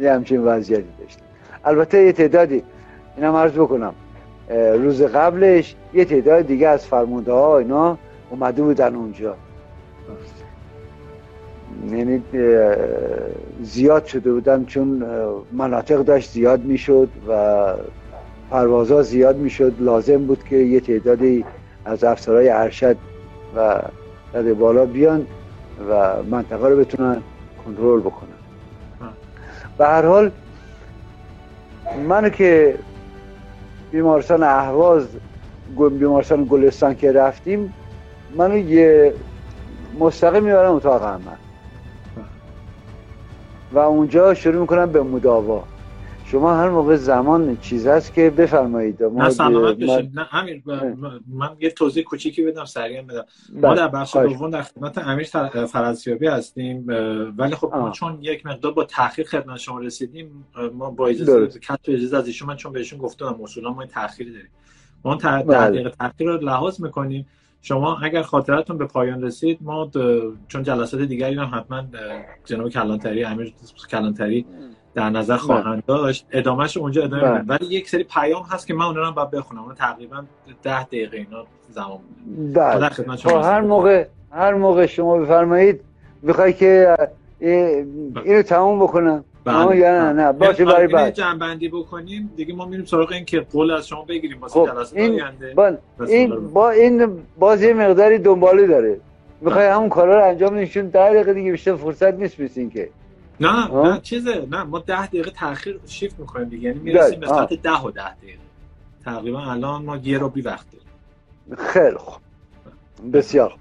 [0.00, 1.24] یه همچین وضعیتی داشتیم.
[1.64, 2.62] البته یه تعدادی
[3.16, 3.94] اینا عرض بکنم
[4.74, 7.98] روز قبلش یه تعداد دیگه از فرمونده ها اینا
[8.30, 9.36] اومده بودن اونجا.
[11.90, 12.22] یعنی
[13.62, 15.04] زیاد شده بودن چون
[15.52, 17.64] مناطق داشت زیاد می‌شد و
[18.50, 19.74] پروازها زیاد می‌شد.
[19.80, 21.44] لازم بود که یه تعدادی
[21.84, 22.96] از افسرهای ارشد
[23.56, 23.82] و
[24.34, 25.26] رد بالا بیان
[25.90, 27.22] و منطقه رو بتونن
[27.64, 28.28] کنترل بکنن.
[29.78, 30.30] به هر حال
[32.08, 32.74] منو که
[33.90, 35.06] بیمارستان اهواز
[35.98, 37.74] بیمارستان گلستان که رفتیم
[38.36, 39.14] منو یه
[40.00, 41.41] مستقیم می‌برن اتاق عمل.
[43.72, 45.64] و اونجا شروع می‌کنم به مداوا.
[46.24, 49.02] شما هر موقع زمان چیز هست که بفرمایید.
[49.02, 50.62] نه سلامت بشید نه امیر
[51.28, 53.24] من یه توضیح کوچیکی بدم سریع بدم.
[53.52, 55.26] ما بله، در بخش دوم در خدمت امیر
[55.66, 56.86] فرانسیابی هستیم
[57.38, 61.78] ولی خب ما چون یک مقدار با تاخیر خدمت شما رسیدیم ما با اجازه کت
[61.88, 64.50] اجازه از ایشون من چون بهشون گفتم اصولا ما تاخیر داریم.
[65.04, 65.42] ما بله.
[65.42, 67.26] تحقیق تاخیر رو لحاظ می‌کنیم.
[67.62, 69.90] شما اگر خاطرتون به پایان رسید ما
[70.48, 71.82] چون جلسات دیگری هم حتما
[72.44, 73.54] جناب کلانتری امیر
[73.90, 74.46] کلانتری
[74.94, 75.42] در نظر بله.
[75.42, 76.26] خواهند داشت.
[76.30, 77.44] ادامهش اونجا ادامه بله.
[77.46, 79.62] ولی یک سری پیام هست که من اون رو باید بخونم.
[79.62, 80.24] اون تقریبا
[80.62, 81.98] ده دقیقه اینا زمان
[82.54, 82.88] بله.
[82.88, 85.80] خب، هر موقع هر موقع شما بفرمایید
[86.22, 86.96] می‌خوای که
[87.40, 89.24] اینو تموم بکنم.
[89.44, 89.90] بله.
[89.90, 91.14] نه نه باشه برای بعد.
[91.14, 95.00] جنبندی بکنیم دیگه ما میریم سراغ این که قول از شما بگیریم واسه خب جلسه
[95.00, 95.22] این
[95.54, 99.00] با این با این باز یه مقداری دنبالی داره.
[99.40, 102.90] می‌خوای همون کارا رو انجام نشون ده دقیقه دیگه بیشتر فرصت نیست مثل که.
[103.40, 107.54] نه نه چیزه نه ما ده دقیقه تاخیر شیفت می‌کنیم دیگه یعنی می‌رسیم به ساعت
[107.62, 108.38] ده و ده دقیقه.
[109.04, 111.66] تقریبا الان ما یه رو بی وقت داریم.
[111.66, 112.22] خیلی خوب.
[113.12, 113.54] بسیار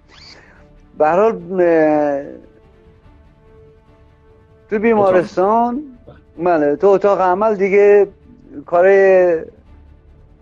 [0.98, 1.42] به حال
[4.72, 5.84] تو بیمارستان؟
[6.44, 8.08] بله تو اتاق عمل دیگه
[8.66, 8.88] کار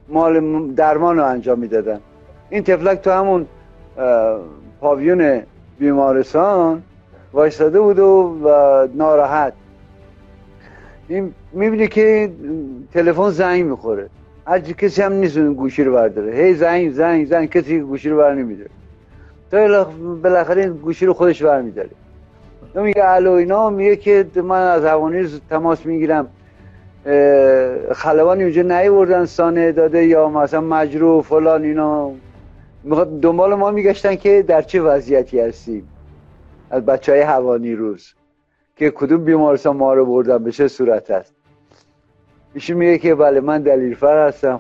[0.10, 2.00] مال درمان رو انجام می‌دادن.
[2.50, 3.46] این تفلک تو همون
[4.82, 5.42] پاویون
[5.80, 6.84] بیمارستان
[7.34, 9.54] وایستاده بود و, ناراحت.
[11.08, 12.32] این می‌بینی که
[12.94, 14.10] تلفن زنگ می‌خوره.
[14.48, 16.32] هر کسی هم نیست گوشی رو برداره.
[16.32, 17.50] هی زنگ زنگ زنگ.
[17.50, 18.70] کسی گوشی رو بر نمیداره.
[19.52, 19.84] تا
[20.24, 21.90] بالاخره گوشی رو خودش برمیداره
[22.76, 26.28] میگه الو اینا میگه که من از هوانی تماس می‌گیرم.
[27.92, 32.12] خلبان اینجا نیوردن سانه داده یا مثلا مجروح فلان اینا.
[33.22, 35.90] دنبال ما میگشتن که در چه وضعیتی هستیم.
[36.72, 38.14] از بچه های هوانی روز.
[38.76, 41.34] که کدوم بیمارستان ما رو بردن به چه صورت هست.
[42.54, 44.60] ایشون میگه که بله من دلیرفر هستم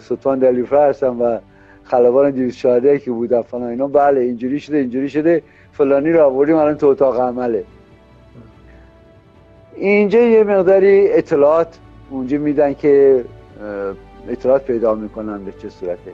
[0.00, 1.38] سلطان دلیرفر هستم و
[1.84, 3.86] خلبان دیویس شاهده که بودن فلان اینا.
[3.86, 5.42] بله اینجوری شده اینجوری شده.
[5.78, 7.64] فلانی رو آوردیم الان تو اتاق عمله.
[9.74, 11.78] اینجا یه مقداری اطلاعات
[12.10, 13.24] اونجا میدن که
[14.28, 16.12] اطلاعات پیدا می‌کنن به چه صورته.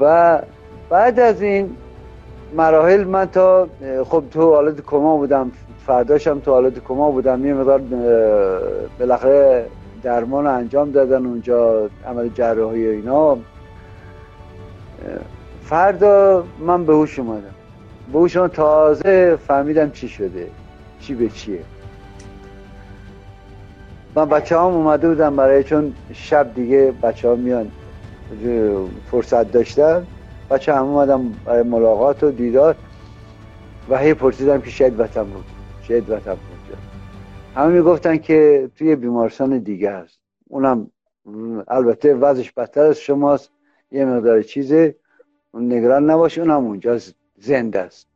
[0.00, 0.38] و
[0.90, 1.76] بعد از این
[2.56, 3.68] مراحل من تا
[4.04, 5.52] خب تو حالت کما بودم
[5.86, 7.80] فرداشم تو حالت کما بودم یه مقدار
[8.98, 9.66] بالاخره
[10.02, 13.38] درمان انجام دادن اونجا عمل جراحی اینا.
[15.68, 17.54] فردا من به هوش اومدم.
[18.12, 20.50] به هوش تازه فهمیدم چی شده.
[21.00, 21.60] چی به چیه.
[24.14, 27.70] من بچه هم اومده بودم برای چون شب دیگه بچه ها میان
[29.10, 30.06] فرصت داشتن.
[30.50, 32.76] بچه هم اومدم برای ملاقات و دیدار.
[33.88, 35.44] و هی پرسیدم که شاید وطن بود.
[35.82, 36.78] شاید وطن بود.
[37.54, 40.18] همه می‌گفتن که توی بیمارستان دیگه هست.
[40.48, 40.90] اونم
[41.68, 43.50] البته وضعش بدتر از شماست.
[43.90, 44.94] یه مقدار چیزه.
[45.54, 46.98] نگران نباشه اونم اونجا
[47.36, 48.06] زنده است.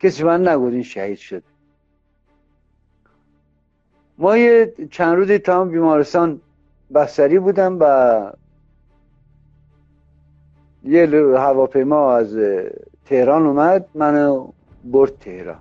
[0.00, 1.42] کسی من نگود این شهید شده
[4.18, 6.40] ما یه چند روزی تا بیمارستان
[6.94, 8.32] بستری بودم و
[10.84, 11.06] یه
[11.38, 12.36] هواپیما از
[13.04, 14.48] تهران اومد منو
[14.84, 15.58] برد تهران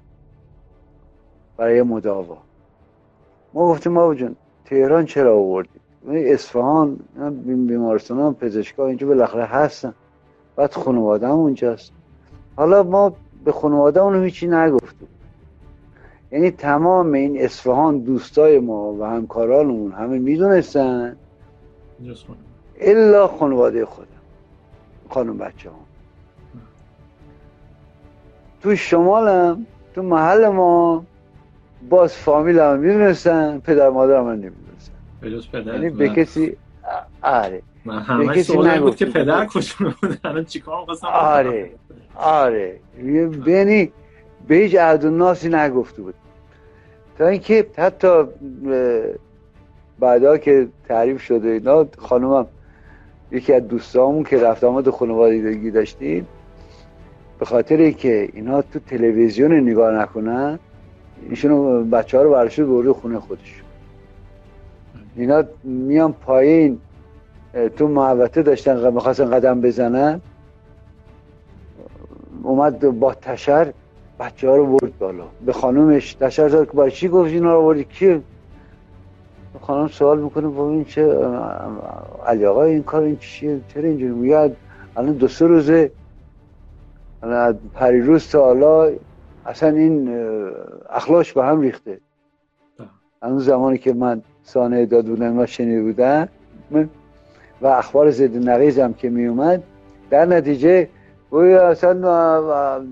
[1.58, 2.38] برای مداوا.
[3.54, 7.00] ما گفتیم ما جون تهران چرا آوردیم اصفهان
[7.68, 9.94] بیمارستان هم پزشکا اینجا بالاخره هستن.
[10.56, 11.92] بعد خانواده هم اونجاست.
[12.56, 13.14] حالا ما
[13.46, 15.08] به خانواده اونو هیچی نگفتیم.
[16.32, 21.16] یعنی تمام این اصفهان دوستای ما و همکارانمون همه می‌دونستن؟
[22.80, 24.08] الا خانواده خودم.
[25.10, 25.76] خانم بچه هم
[28.62, 31.06] تو شمالم تو محل ما
[31.90, 34.94] باز فامیل هم می‌دونستن پدر مادر هم نمی‌دونستن.
[35.74, 36.58] یعنی به کسی
[37.22, 37.62] آره.
[37.86, 41.72] من همه سوال بود که پدر کشون بودن چیکار آره
[42.16, 42.80] آره.
[43.46, 43.92] بینی
[44.48, 46.16] به هیچ ناسی نگفته بود.
[47.18, 48.24] تا اینکه حتی
[50.00, 52.48] بعدا که تعریف شده اینا خانومم
[53.32, 56.28] یکی از دوستامون که رفت آمد خانوادگی داشتیم
[57.40, 60.60] به خاطر اینکه اینا تو تلویزیون نگاه نکنن
[61.30, 63.64] ایشون بچه ها رو برشد برده خونه خودش
[65.16, 66.80] اینا میان پایین
[67.78, 70.22] تو محوطه داشتن می‌خواستن قدم بزنن.
[72.44, 73.74] اومد با تشر
[74.20, 75.24] بچه ها رو برد بالا.
[75.46, 78.24] به خانومش تشر زد که برای چی گفت اینا رو بردی کی؟
[79.62, 81.20] خانم سوال می‌کنه با این چه
[82.26, 84.56] علی آقا این کار این چیه؟ چرا اینجوری میگه
[84.98, 85.92] الان دو سه روزه.
[87.24, 88.92] الان پریروز تا حالا
[89.46, 90.26] اصلا این
[90.90, 92.00] اخلاش به هم ریخته.
[93.24, 96.28] اون زمانی که من سانه داد بودم ما شنید بودن
[97.62, 99.64] و اخبار زد نقیز هم که می اومد
[100.10, 100.88] در نتیجه
[101.32, 102.86] گوی اصلا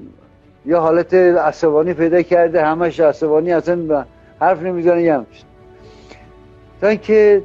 [0.66, 4.06] یه حالت عصبانی پیدا کرده همش عصبانی اصلا
[4.40, 5.20] حرف نمی‌زنه یه
[6.82, 7.44] تا اینکه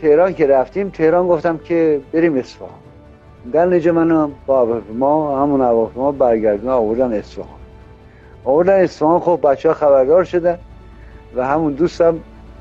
[0.00, 2.70] تهران که رفتیم تهران گفتم که بریم اصفهان.
[3.52, 7.48] در نجه من با ما همون ما برگردون آوردن اصفهان.
[8.44, 10.58] آوردن اصفهان خب بچه ها خبردار شدن
[11.36, 12.18] و همون دوستم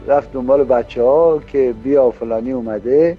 [0.07, 3.17] رفت دنبال بچه ها که بیا فلانی اومده.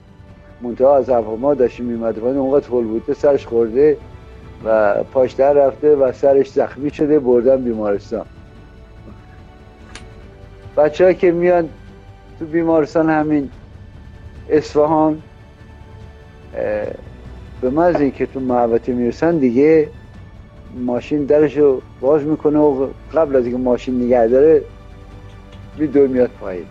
[0.62, 3.96] منتها از ما داشتیم میمده پایین اونقدر طول بوده سرش خورده
[4.64, 8.26] و پاش در رفته و سرش زخمی شده بردن بیمارستان.
[10.76, 11.68] بچه که میان
[12.38, 13.50] تو بیمارستان همین
[14.50, 15.22] اصفهان
[17.60, 19.88] به محض اینکه تو محوطه می‌رسن دیگه
[20.84, 24.62] ماشین درشو باز می‌کنه و قبل از اینکه ماشین نگه داره
[25.92, 26.66] دور میاد پایین.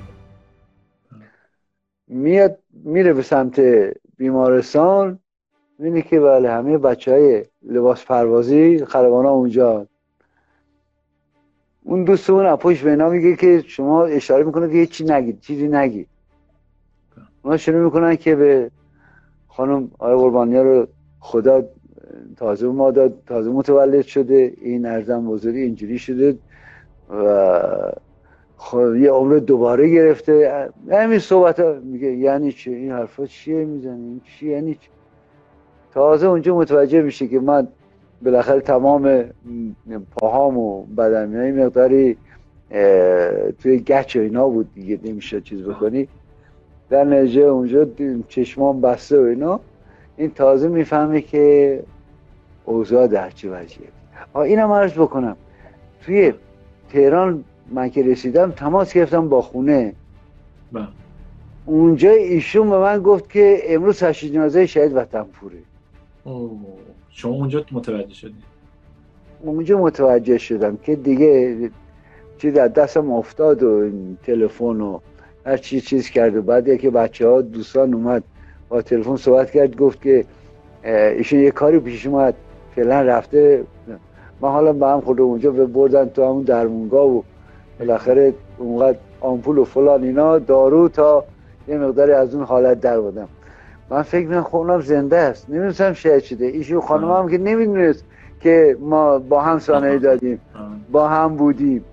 [2.08, 3.62] میاد میره به سمت
[4.18, 5.20] بیمارستان.
[5.80, 9.88] می‌بینی که بله همه بچه های لباس پروازی خلبان اونجا.
[11.84, 16.08] اون دوستمون پشت به میگه که شما اشاره می‌کنه که چی نگید چیزی نگید.
[17.44, 18.72] اونا شروع می‌کنن که به
[19.48, 20.88] خانم آقای قربانی رو
[21.20, 21.64] خدا
[22.38, 26.38] تازه ما داد تازه متولد شده این ارزم بزرگی اینجوری شده
[27.10, 27.92] و
[28.74, 30.70] یه عمر دوباره گرفته.
[30.92, 34.90] همین صحبت ها میگه یعنی چه این حرفا چیه می‌زنه این چی؟ یعنی چه
[35.94, 37.68] تازه اونجا متوجه میشه که من
[38.22, 39.24] بالاخره تمام
[40.12, 42.18] پاهام و بدن های مقداری
[43.60, 46.08] توی گچ و اینا بود دیگه نمیشه چیز بکنی.
[46.90, 47.88] در نجه اونجا
[48.28, 49.60] چشمان بسته و اینا.
[50.18, 51.84] این تازه می‌فهمه که
[52.66, 53.88] اوضاع در چه وضعیه
[54.36, 55.38] اینم عرض بکنم.
[56.02, 56.34] توی
[56.90, 59.94] تهران من که رسیدم تماس گرفتم با خونه.
[60.72, 60.88] بله.
[61.66, 65.58] اونجا ایشون به من گفت که امروز تشییع جنازه شهید وطن پوره
[67.10, 68.44] شما اونجا متوجه شدید
[69.42, 71.58] اونجا متوجه شدم که دیگه
[72.38, 73.90] چیز در دستم افتاد و
[74.24, 75.00] تلفن و
[75.46, 78.24] هر چی چیز کرد و بعد که بچه ها دوستان اومد
[78.70, 80.26] با تلفن صحبت کرد گفت که
[80.84, 82.34] ایشون یه کاری پیش اومد
[82.76, 83.64] فعلا رفته.
[84.42, 87.22] ما حالا با هم خود اونجا به بردن تو همون درمونگاه و
[87.80, 91.24] بالاخره اونقدر آمپول و فلان اینا دارو تا
[91.68, 93.28] یه مقداری از اون حالت در بودم.
[93.90, 95.50] من فکر می‌کنم خونم زنده است.
[95.50, 98.06] نمی‌دونستم شاید شده ایشون خانم هم که نمی‌دونست
[98.40, 100.42] که ما با هم سانه دادیم.
[100.92, 101.86] با هم بودیم.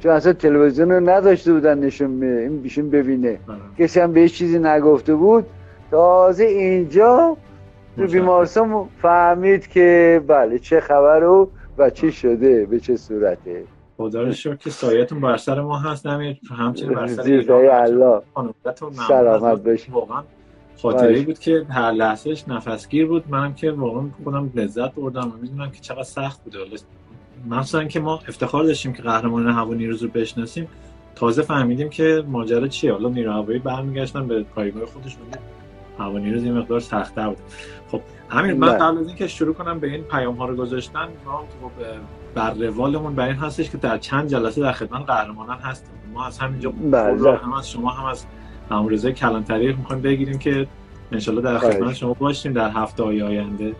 [0.00, 2.20] چون اصلا تلویزیون رو نداشته بودن نشون
[2.56, 3.38] بیشون ببینه.
[3.78, 5.46] کسی هم بهش چیزی نگفته بود.
[5.90, 7.36] تازه اینجا
[7.96, 11.24] تو بیمارستان فهمید که بله چه خبر
[11.78, 13.62] و چی شده به چه صورته.
[14.00, 17.22] خدا رو شکر که سایتون بر سر ما هست نمیر همچنین بر سر
[17.52, 18.22] الله.
[19.08, 19.92] سلامت باشی.
[19.92, 20.22] واقعا
[20.82, 23.24] خاطره بود که هر لحظهش نفسگیر بود.
[23.28, 26.58] منم که واقعا خودم لذت بردم و می‌دونم که چقدر سخت بوده
[27.50, 30.68] مثلا که ما افتخار داشتیم که قهرمان هوا نیروز رو بشناسیم.
[31.14, 32.92] تازه فهمیدیم که ماجرا چیه.
[32.92, 35.22] حالا نیرو هوایی برمیگشتن به پایگاه خودشون
[35.98, 37.38] هوا نیروز یه مقدار سخت‌تر بود.
[37.90, 41.38] خب همین من قبل از اینکه شروع کنم به این پیام ها رو گذاشتن ما
[41.38, 41.84] خب
[42.34, 46.38] بر روالمون بر این هستش که در چند جلسه در خدمت قهرمانان هستیم ما از
[46.38, 47.36] همینجا بله.
[47.36, 48.24] هم از شما هم از
[48.70, 50.66] امروزه کلانتری می‌خوایم بگیریم که
[51.12, 51.94] انشالله در خدمت بله.
[51.94, 53.74] شما باشیم در هفته های آینده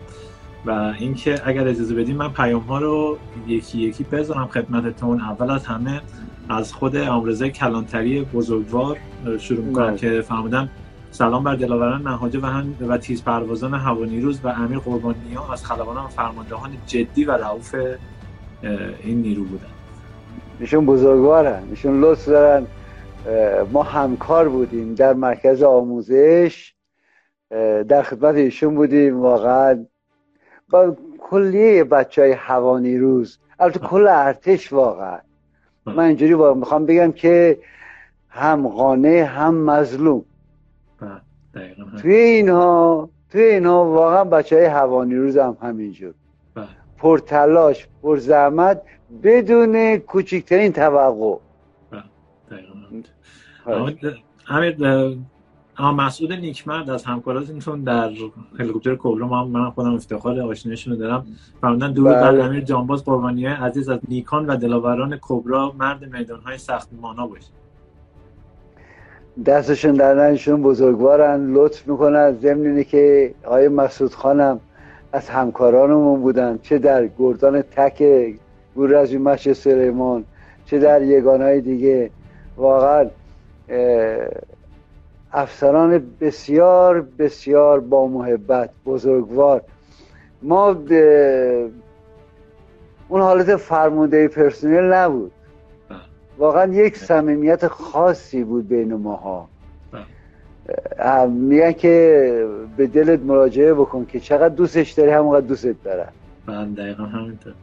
[0.65, 5.65] و اینکه اگر اجازه بدیم من پیام ها رو یکی یکی بذارم خدمتتون اول از
[5.65, 6.01] همه
[6.49, 8.97] از خود امروزه کلانتری بزرگوار
[9.39, 9.97] شروع می‌کنم بله.
[9.97, 10.69] که فهمیدم
[11.11, 16.05] سلام بر دلاوران نهاجه و هم و تیز پروازان هوانیروز و امیر قربانیا از خلبانان
[16.05, 17.75] و فرماندهان جدی و رعوف
[19.03, 19.65] این نیرو بودن.
[20.59, 22.67] ایشون بزرگوارن ایشون لطف دارن.
[23.71, 26.73] ما همکار بودیم در مرکز آموزش.
[27.87, 29.85] در خدمت ایشون بودیم واقعا.
[30.69, 33.39] با کلیه بچه های هوانی روز.
[33.59, 35.19] البته کل ارتش واقعا.
[35.85, 37.59] من اینجوری می‌خوام بگم که
[38.29, 40.25] هم قانه هم مظلوم.
[42.01, 46.13] توی اینها توی اینها واقعا بچه های هوانی روز هم همینجور.
[47.01, 48.81] پرتلاش پر زحمت
[49.23, 51.35] بدون کوچکترین توقع.
[54.45, 54.75] همین
[55.77, 58.11] اما مسعود نیکمرد از همکاراتون در
[58.59, 61.25] هلیکوپتر کبرا ما من خودم افتخار آشنایشون دارم.
[61.61, 62.43] فرمودن درود بر بله.
[62.43, 65.73] امیر جانباز قربانی عزیز از نیکان و دلاوران کبرا.
[65.79, 67.61] مرد میدان های سخت مانا باشید.
[69.45, 71.53] دستشون در نشون بزرگوارن.
[71.53, 72.31] لطف می‌کنن.
[72.31, 74.59] ضمن اینه که آقای مسعود خانم
[75.13, 78.03] از همکارانمون بودن چه در گردان تک
[78.75, 80.25] گور مش سلیمان
[80.65, 82.09] چه در یگانهای دیگه.
[82.57, 83.09] واقعا
[85.33, 89.61] افسران بسیار بسیار با محبت بزرگوار.
[90.41, 90.67] ما
[93.09, 95.31] اون حالت فرمونده پرسنل نبود.
[96.37, 99.47] واقعا یک صمیمیت خاصی بود بین ماها.
[101.29, 102.47] میگن که
[102.77, 106.09] به دلت مراجعه بکن که چقدر دوستش داری همونقدر دوستت دارن.
[106.47, 107.53] من دقیقا همینطور.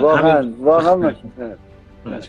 [0.00, 1.14] واقعا واقعا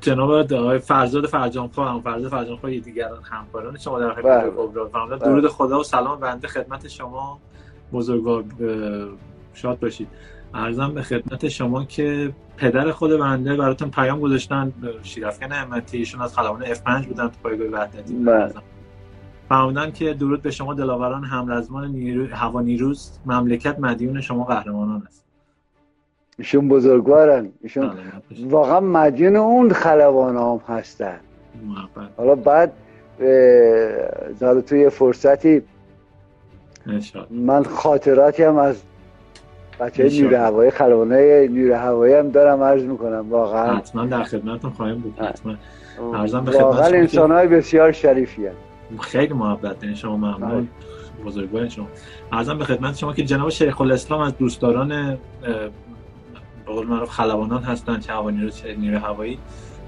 [0.00, 4.50] جناب آقای فرزاد فرجانخوا هم فرزاد فرجانخوا یه دیگر همکاران شما در خدمت بله.
[5.18, 5.48] درود بله.
[5.48, 7.38] خدا و سلام بنده خدمت شما
[7.92, 8.44] بزرگوار
[9.54, 10.08] شاد باشید.
[10.54, 14.72] ارزم به خدمت شما که پدر خود بنده براتون پیام گذاشتن.
[15.02, 18.14] شیرافکن نعمتی ایشون از خلبان F5 بودن تو پایگاه وحدتی.
[18.14, 18.52] بله.
[19.48, 22.26] فرمودن که درود به شما دلاوران همرزمان نیرو...
[22.26, 25.24] هوا نیروز مملکت مدیون شما قهرمانان است.
[26.38, 27.48] ایشون بزرگوارن.
[27.62, 31.20] ایشون بله، واقعا مدیون اون خلبان هم هستن.
[32.16, 32.72] حالا بعد
[34.40, 35.62] حالا توی فرصتی
[37.30, 38.82] من خاطراتی هم از
[39.80, 43.76] بچه نیرو هوایی خلبانای نیرو هوایی هم دارم عرض می‌کنم واقعا.
[43.76, 45.54] حتما در خدمتتون خواهیم بود حتما.
[45.98, 48.54] واقعا انسان های بسیار شریفی هم.
[49.00, 50.68] خیلی محبت دارین شما ممنون.
[51.26, 51.86] بزرگوار شما.
[52.32, 55.18] ارزم به خدمت شما که جناب شیخ الاسلام از دوستداران
[56.66, 59.38] به قول معروف خلبانان هستند چه هوانیرو چه نیروی هوایی.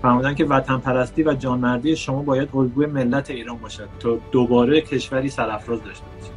[0.03, 5.29] فرمودن که وطن پرستی و جانمردی شما باید الگوی ملت ایران باشد تا دوباره کشوری
[5.29, 6.36] سرافراز داشته باشید.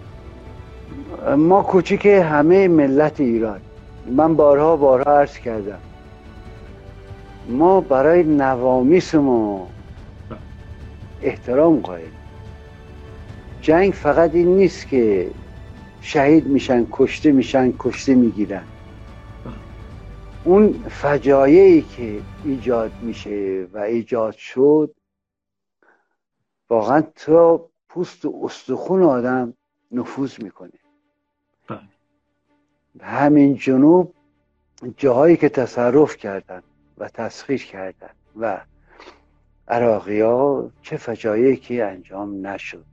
[1.38, 3.62] ما کوچیک همه ملت ایران.
[4.06, 5.80] من بارها بارها عرض کردم.
[7.50, 9.68] ما برای نوامیس ما
[11.22, 12.12] احترام قائل.
[13.62, 15.32] جنگ فقط این نیست که
[16.02, 18.64] شهید میشن کشته میشن کشته می‌گیرن.
[20.44, 24.96] اون فجایعی که ایجاد میشه و ایجاد شد
[26.70, 29.54] واقعا تا پوست و استخون آدم
[29.92, 30.79] نفوذ می‌کنه.
[33.02, 34.14] همین جنوب
[34.98, 36.62] جاهایی که تصرف کردن
[36.98, 38.62] و تسخیر کردن و
[39.68, 42.86] عراقی ها چه فجایعی که انجام نشد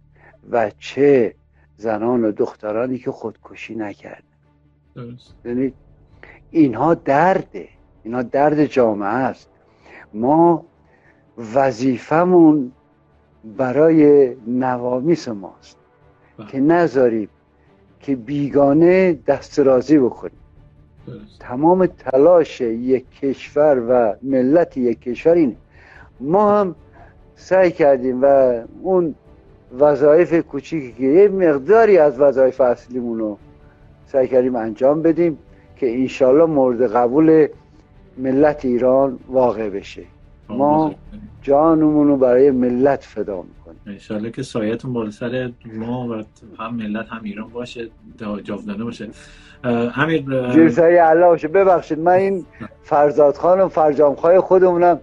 [0.51, 1.35] و چه
[1.77, 4.23] زنان و دخترانی که خودکشی نکردن.
[4.95, 5.35] درست.
[5.45, 5.73] یعنی
[6.51, 7.69] اینها درده.
[8.03, 9.49] اینها درد جامعه است.
[10.15, 10.65] ما
[11.55, 12.73] وظیفمون
[13.45, 15.79] برای نوامیس ماست
[16.39, 16.47] بله.
[16.47, 17.29] که نذاریم
[18.07, 20.39] که بیگانه دسترازی بکنیم.
[21.41, 25.57] تمام تلاش یک کشور و ملت یک کشور اینه.
[26.21, 26.75] ما هم
[27.35, 29.15] سعی کردیم و اون
[29.79, 33.39] وظایف کوچیکی که یه مقداری از وظایف اصلیمون رو
[34.07, 35.39] سعی کردیم انجام بدیم
[35.77, 37.49] که انشالله مورد قبول
[38.19, 40.03] ملت ایران واقع بشه.
[40.49, 40.95] ما
[41.43, 43.81] جانمون رو برای ملت فدا می‌کنیم.
[43.87, 46.23] انشالله که سایتون بالا سر ما و
[46.63, 47.89] هم ملت هم ایران باشه
[48.45, 49.09] جاودانه باشه.
[49.97, 51.49] امیر زیر سری الله باشه.
[51.49, 52.45] ببخشید من این
[52.83, 55.01] فرزاد خان و فرجام خواهی خودمونم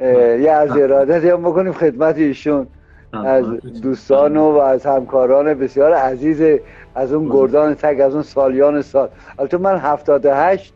[0.00, 2.66] یه از ارادتی هم بکنیم خدمت ایشون.
[3.12, 3.46] از
[3.82, 6.60] دوستان و از همکاران بسیار عزیز
[6.94, 9.08] از اون گردان تک از اون سالیان سال.
[9.38, 10.74] البته من 78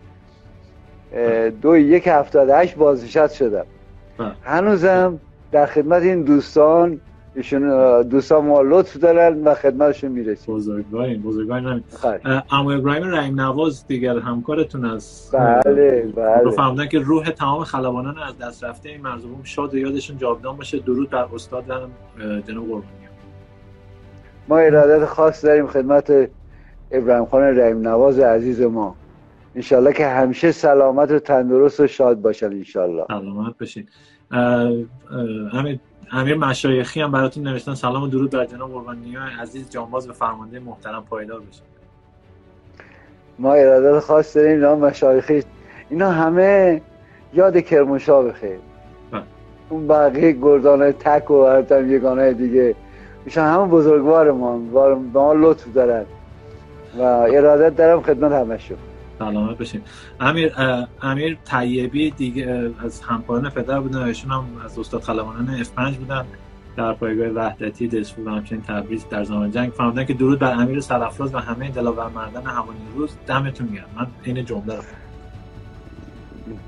[1.13, 3.51] اه، دو یک 78 بازنشست شدم.
[3.51, 3.67] بله.
[4.43, 5.19] هنوزم
[5.53, 7.01] در خدمت این دوستان
[7.35, 10.55] ایشون دوستان ما لطف دارن و خدمتشون می‌رسیم.
[10.55, 11.85] بزرگوارین بزرگوارین.
[12.51, 18.19] همین ابراهیم رحیم نواز دیگر همکارتون از بله رو بله فهمیدن که روح تمام خلبانان
[18.19, 20.79] از دست رفته این مرزبون شاد و یادشون جاودان باشه.
[20.79, 21.65] درود بر استاد
[22.19, 22.83] جناب قربانی.
[24.49, 26.29] ما ارادت خاص داریم خدمت
[26.91, 28.95] ابراهیم خان رحیم نواز عزیز ما.
[29.59, 33.87] انشالله که همیشه سلامت و تندرست و شاد باشن انشالله سلامت بشین
[34.31, 35.79] اه، اه،
[36.13, 37.75] امیر مشایخی هم براتون نوشتن.
[37.75, 39.71] سلام و درود بر جناب قربانی عزیز.
[39.71, 41.63] جانباز و فرمانده محترم پایدار بشه
[43.39, 45.43] ما ارادت خاص داریم اینا مشایخی.
[45.91, 46.81] اینا همه
[47.35, 48.59] یاد کرمانشاه بخیر
[49.13, 49.23] بله.
[49.69, 52.75] اون بقیه گردان تک و هرتم یگانه دیگه.
[53.25, 56.05] ایشان همه بزرگوار ما به ما لطف دارن.
[56.99, 58.79] و ارادت دارم خدمت همشون.
[59.19, 59.81] سلامت بشین
[60.21, 60.53] امیر
[61.03, 66.25] امیر طیبی دیگه از همکاران پدر بودن ایشون هم از استاد خلبانان F5 بودن.
[66.77, 69.71] در پایگاه وحدتی دسفور و همچنین تبریز در زمان جنگ.
[69.71, 73.11] فرمودن که درود بر امیر سرافراز و همه دلاورمردان هوانی روز.
[73.27, 73.85] دمتون گرم.
[73.97, 74.83] من این جمله رو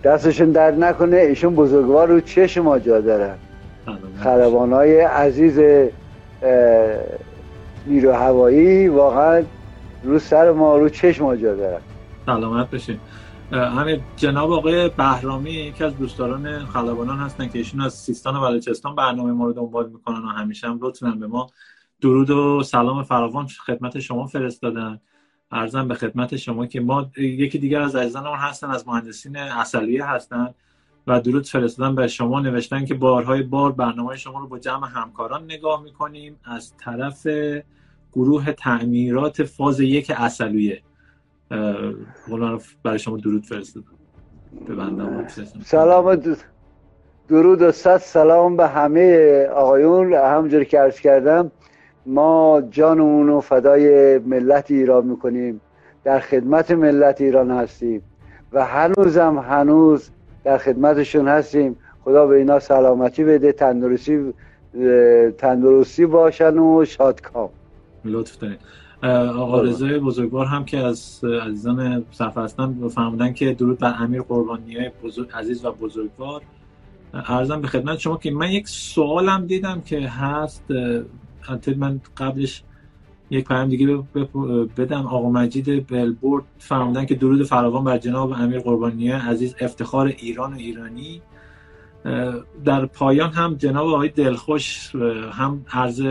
[0.04, 3.34] دستشون درد نکنه ایشون بزرگوار رو چشم ما جا دارن
[3.86, 3.98] بشین.
[4.22, 5.60] خلبانای عزیز
[7.86, 9.42] نیرو هوایی واقعا
[10.04, 11.80] رو سر ما رو چشم ما جا دارن
[12.30, 12.98] سلامت بشین.
[13.52, 18.94] همین جناب آقای بهرامی یکی از دوستداران خلبانان هستن که ایشون از سیستان و بلوچستان
[18.94, 21.46] برنامه ما رو دنبال می‌کنن و همیشه هم لطفاً به ما
[22.00, 25.00] درود و سلام فراوان خدمت شما فرستادن.
[25.50, 30.54] ارزم به خدمت شما که ما یکی دیگر از عزیزانمون هستن از مهندسین اصلیه هستن
[31.06, 32.40] و درود فرستادن به شما.
[32.40, 36.36] نوشتن که بارهای بار برنامه شما رو با جمع همکاران نگاه می‌کنیم.
[36.44, 37.26] از طرف
[38.12, 40.82] گروه تعمیرات فاز یک اصلیه.
[42.28, 43.86] قول برای شما درود فرستادم.
[44.68, 45.64] به بنده هم فرستادم.
[45.64, 46.38] سلام و د-
[47.28, 50.12] درود و صد سلام به همه آقایون.
[50.12, 51.50] همونجور که عرض کردم
[52.06, 55.60] ما جانمون رو فدای ملت ایران می‌کنیم.
[56.04, 58.02] در خدمت ملت ایران هستیم.
[58.52, 60.10] و هنوزم هنوز
[60.44, 61.76] در خدمتشون هستیم.
[62.04, 64.34] خدا به اینا سلامتی بده تندرستی
[65.38, 67.48] تندرستی باشن و شادکام.
[68.04, 68.58] لطف دارید.
[69.02, 69.66] آقا قربان.
[69.66, 75.28] رضای بزرگوار هم که از عزیزان صفحه هستن که درود بر امیر قربانی های بزرگ
[75.34, 76.42] عزیز و بزرگوار.
[77.14, 80.64] ارزم به خدمت شما که من یک سوالم دیدم که هست
[81.48, 82.62] البته من قبلش
[83.30, 83.86] یک پیام دیگه
[84.76, 85.06] بدم.
[85.06, 90.56] آقا مجید بلبورد فرمودن که درود فراوان بر جناب امیر قربانی عزیز افتخار ایران و
[90.56, 91.22] ایرانی.
[92.64, 94.94] در پایان هم جناب آقای دلخوش
[95.32, 96.02] هم عرض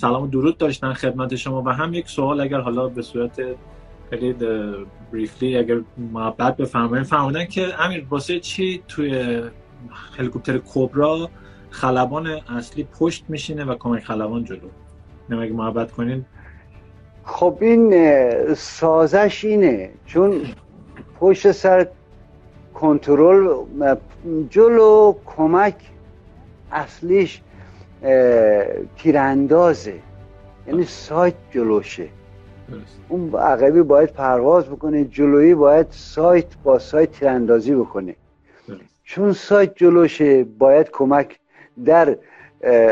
[0.00, 3.40] سلام و درود داشتن خدمت شما و هم یک سوال اگر حالا به صورت
[4.10, 4.34] خیلی
[5.12, 5.80] بریفلی اگر
[6.12, 9.42] محبت بفرمایید فرمودن که امیر واسه چی توی
[10.18, 11.30] هلیکوپتر کوبرا
[11.70, 14.68] خلبان اصلی پشت میشینه و کمک خلبان جلو؟
[15.30, 16.24] نمگه محبت کنین.
[17.24, 17.94] خب این
[18.54, 19.90] سازش اینه.
[20.06, 20.40] چون
[21.20, 21.88] پشت سر
[22.74, 23.64] کنترل
[24.50, 25.74] جلو کمک
[26.72, 27.40] اصلیش
[28.96, 29.94] تیراندازه.
[30.66, 32.08] یعنی سایت جلوشه.
[33.08, 38.14] اون عقبی باید پرواز بکنه جلویی باید سایت با سایت تیراندازی بکنه.
[39.04, 41.38] چون سایت جلوشه باید کمک
[41.84, 42.16] در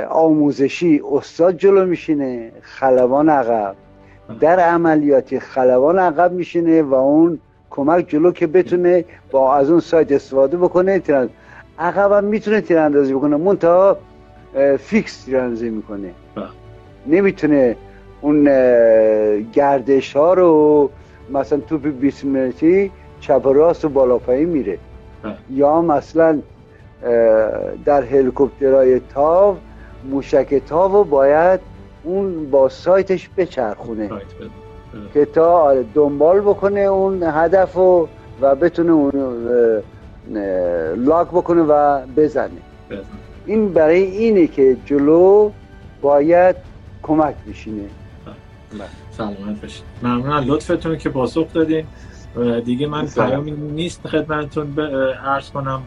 [0.08, 3.76] آموزشی استاد جلو میشینه خلبان عقب.
[4.40, 7.38] در عملیاتی خلبان عقب میشینه و اون
[7.70, 11.02] کمک جلو که بتونه با از اون سایت استفاده بکنه
[11.78, 13.36] عقب هم می‌تونه تیراندازی بکنه.
[13.36, 13.98] منتها
[14.78, 16.10] فیکس تیراندازی می‌کنه.
[17.06, 17.76] نمی‌تونه
[18.20, 18.44] اون
[19.52, 20.90] گردش ها رو
[21.30, 24.78] مثلا توپ 20 متری چپ و راست و بالا پایین میره.
[25.50, 26.38] یا مثلا
[27.84, 29.56] در هلیکوپترهای تاو
[30.10, 31.60] موشک تاو باید
[32.04, 34.10] اون با سایتش بچرخونه.
[35.14, 38.08] که تا آره، دنبال بکنه اون هدف رو
[38.40, 39.12] و بتونه اون
[40.96, 42.50] لاک بکنه و بزنه.
[43.46, 45.50] این برای اینه که جلو
[46.02, 46.56] باید
[47.02, 47.88] کمک بشینه.
[49.10, 51.86] سلامت باشید ممنون لطفتون که پاسخ دادین.
[52.64, 54.78] دیگه من پیامی نیست خدمتتون
[55.24, 55.82] عرض کنم.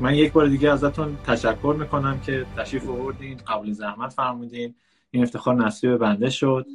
[0.00, 4.74] من یک بار دیگه ازتون تشکر می‌کنم که تشریف آوردین قبول زحمت فرمودین.
[5.10, 6.66] این افتخار نصیب بنده شد.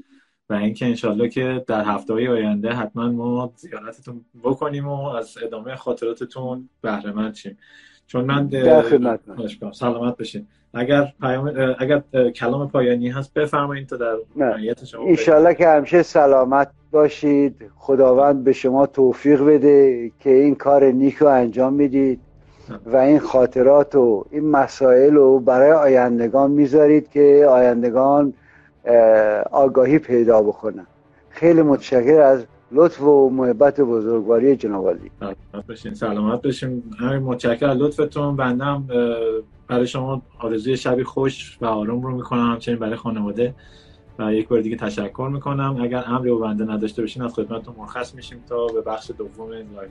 [0.49, 5.76] و اینکه انشالله که در هفته های آینده حتما ما زیارتتون بکنیم و از ادامه
[5.76, 7.57] خاطراتتون بهره مند شیم.
[8.08, 8.50] چون من
[9.74, 12.02] سلامت بشین اگر پیام اگر
[12.36, 17.56] کلام پایانی هست بفرمایید تا در نهایت شما انشالله که همیشه سلامت باشید.
[17.76, 22.20] خداوند به شما توفیق بده که این کار نیک رو انجام می‌دید
[22.86, 28.34] و این خاطرات و این مسائل رو برای آیندگان می‌ذارید که آیندگان
[29.52, 30.88] آگاهی پیدا بکنن.
[31.30, 37.77] خیلی متشکر از لطف و محبت بزرگواری جناب سلامت بشین سلامت بشین همین متشکر از
[37.77, 38.88] لطفتون بندم
[39.68, 43.53] برای شما آرزوی شبی خوش و آروم رو می‌کنم همچنین برای خانواده.
[44.19, 45.77] و یک بار دیگه تشکر می‌کنم.
[45.81, 49.89] اگر امری و بنده نداشته باشین از خدمتتون مرخص میشیم تا به بخش دوم لایو.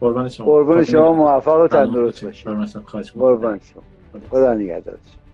[0.00, 0.46] قربان شما.
[0.46, 2.48] قربان شما موفق و تندرست باشید
[3.14, 3.82] قربان شما.
[4.30, 5.25] خدا نگهدارتون.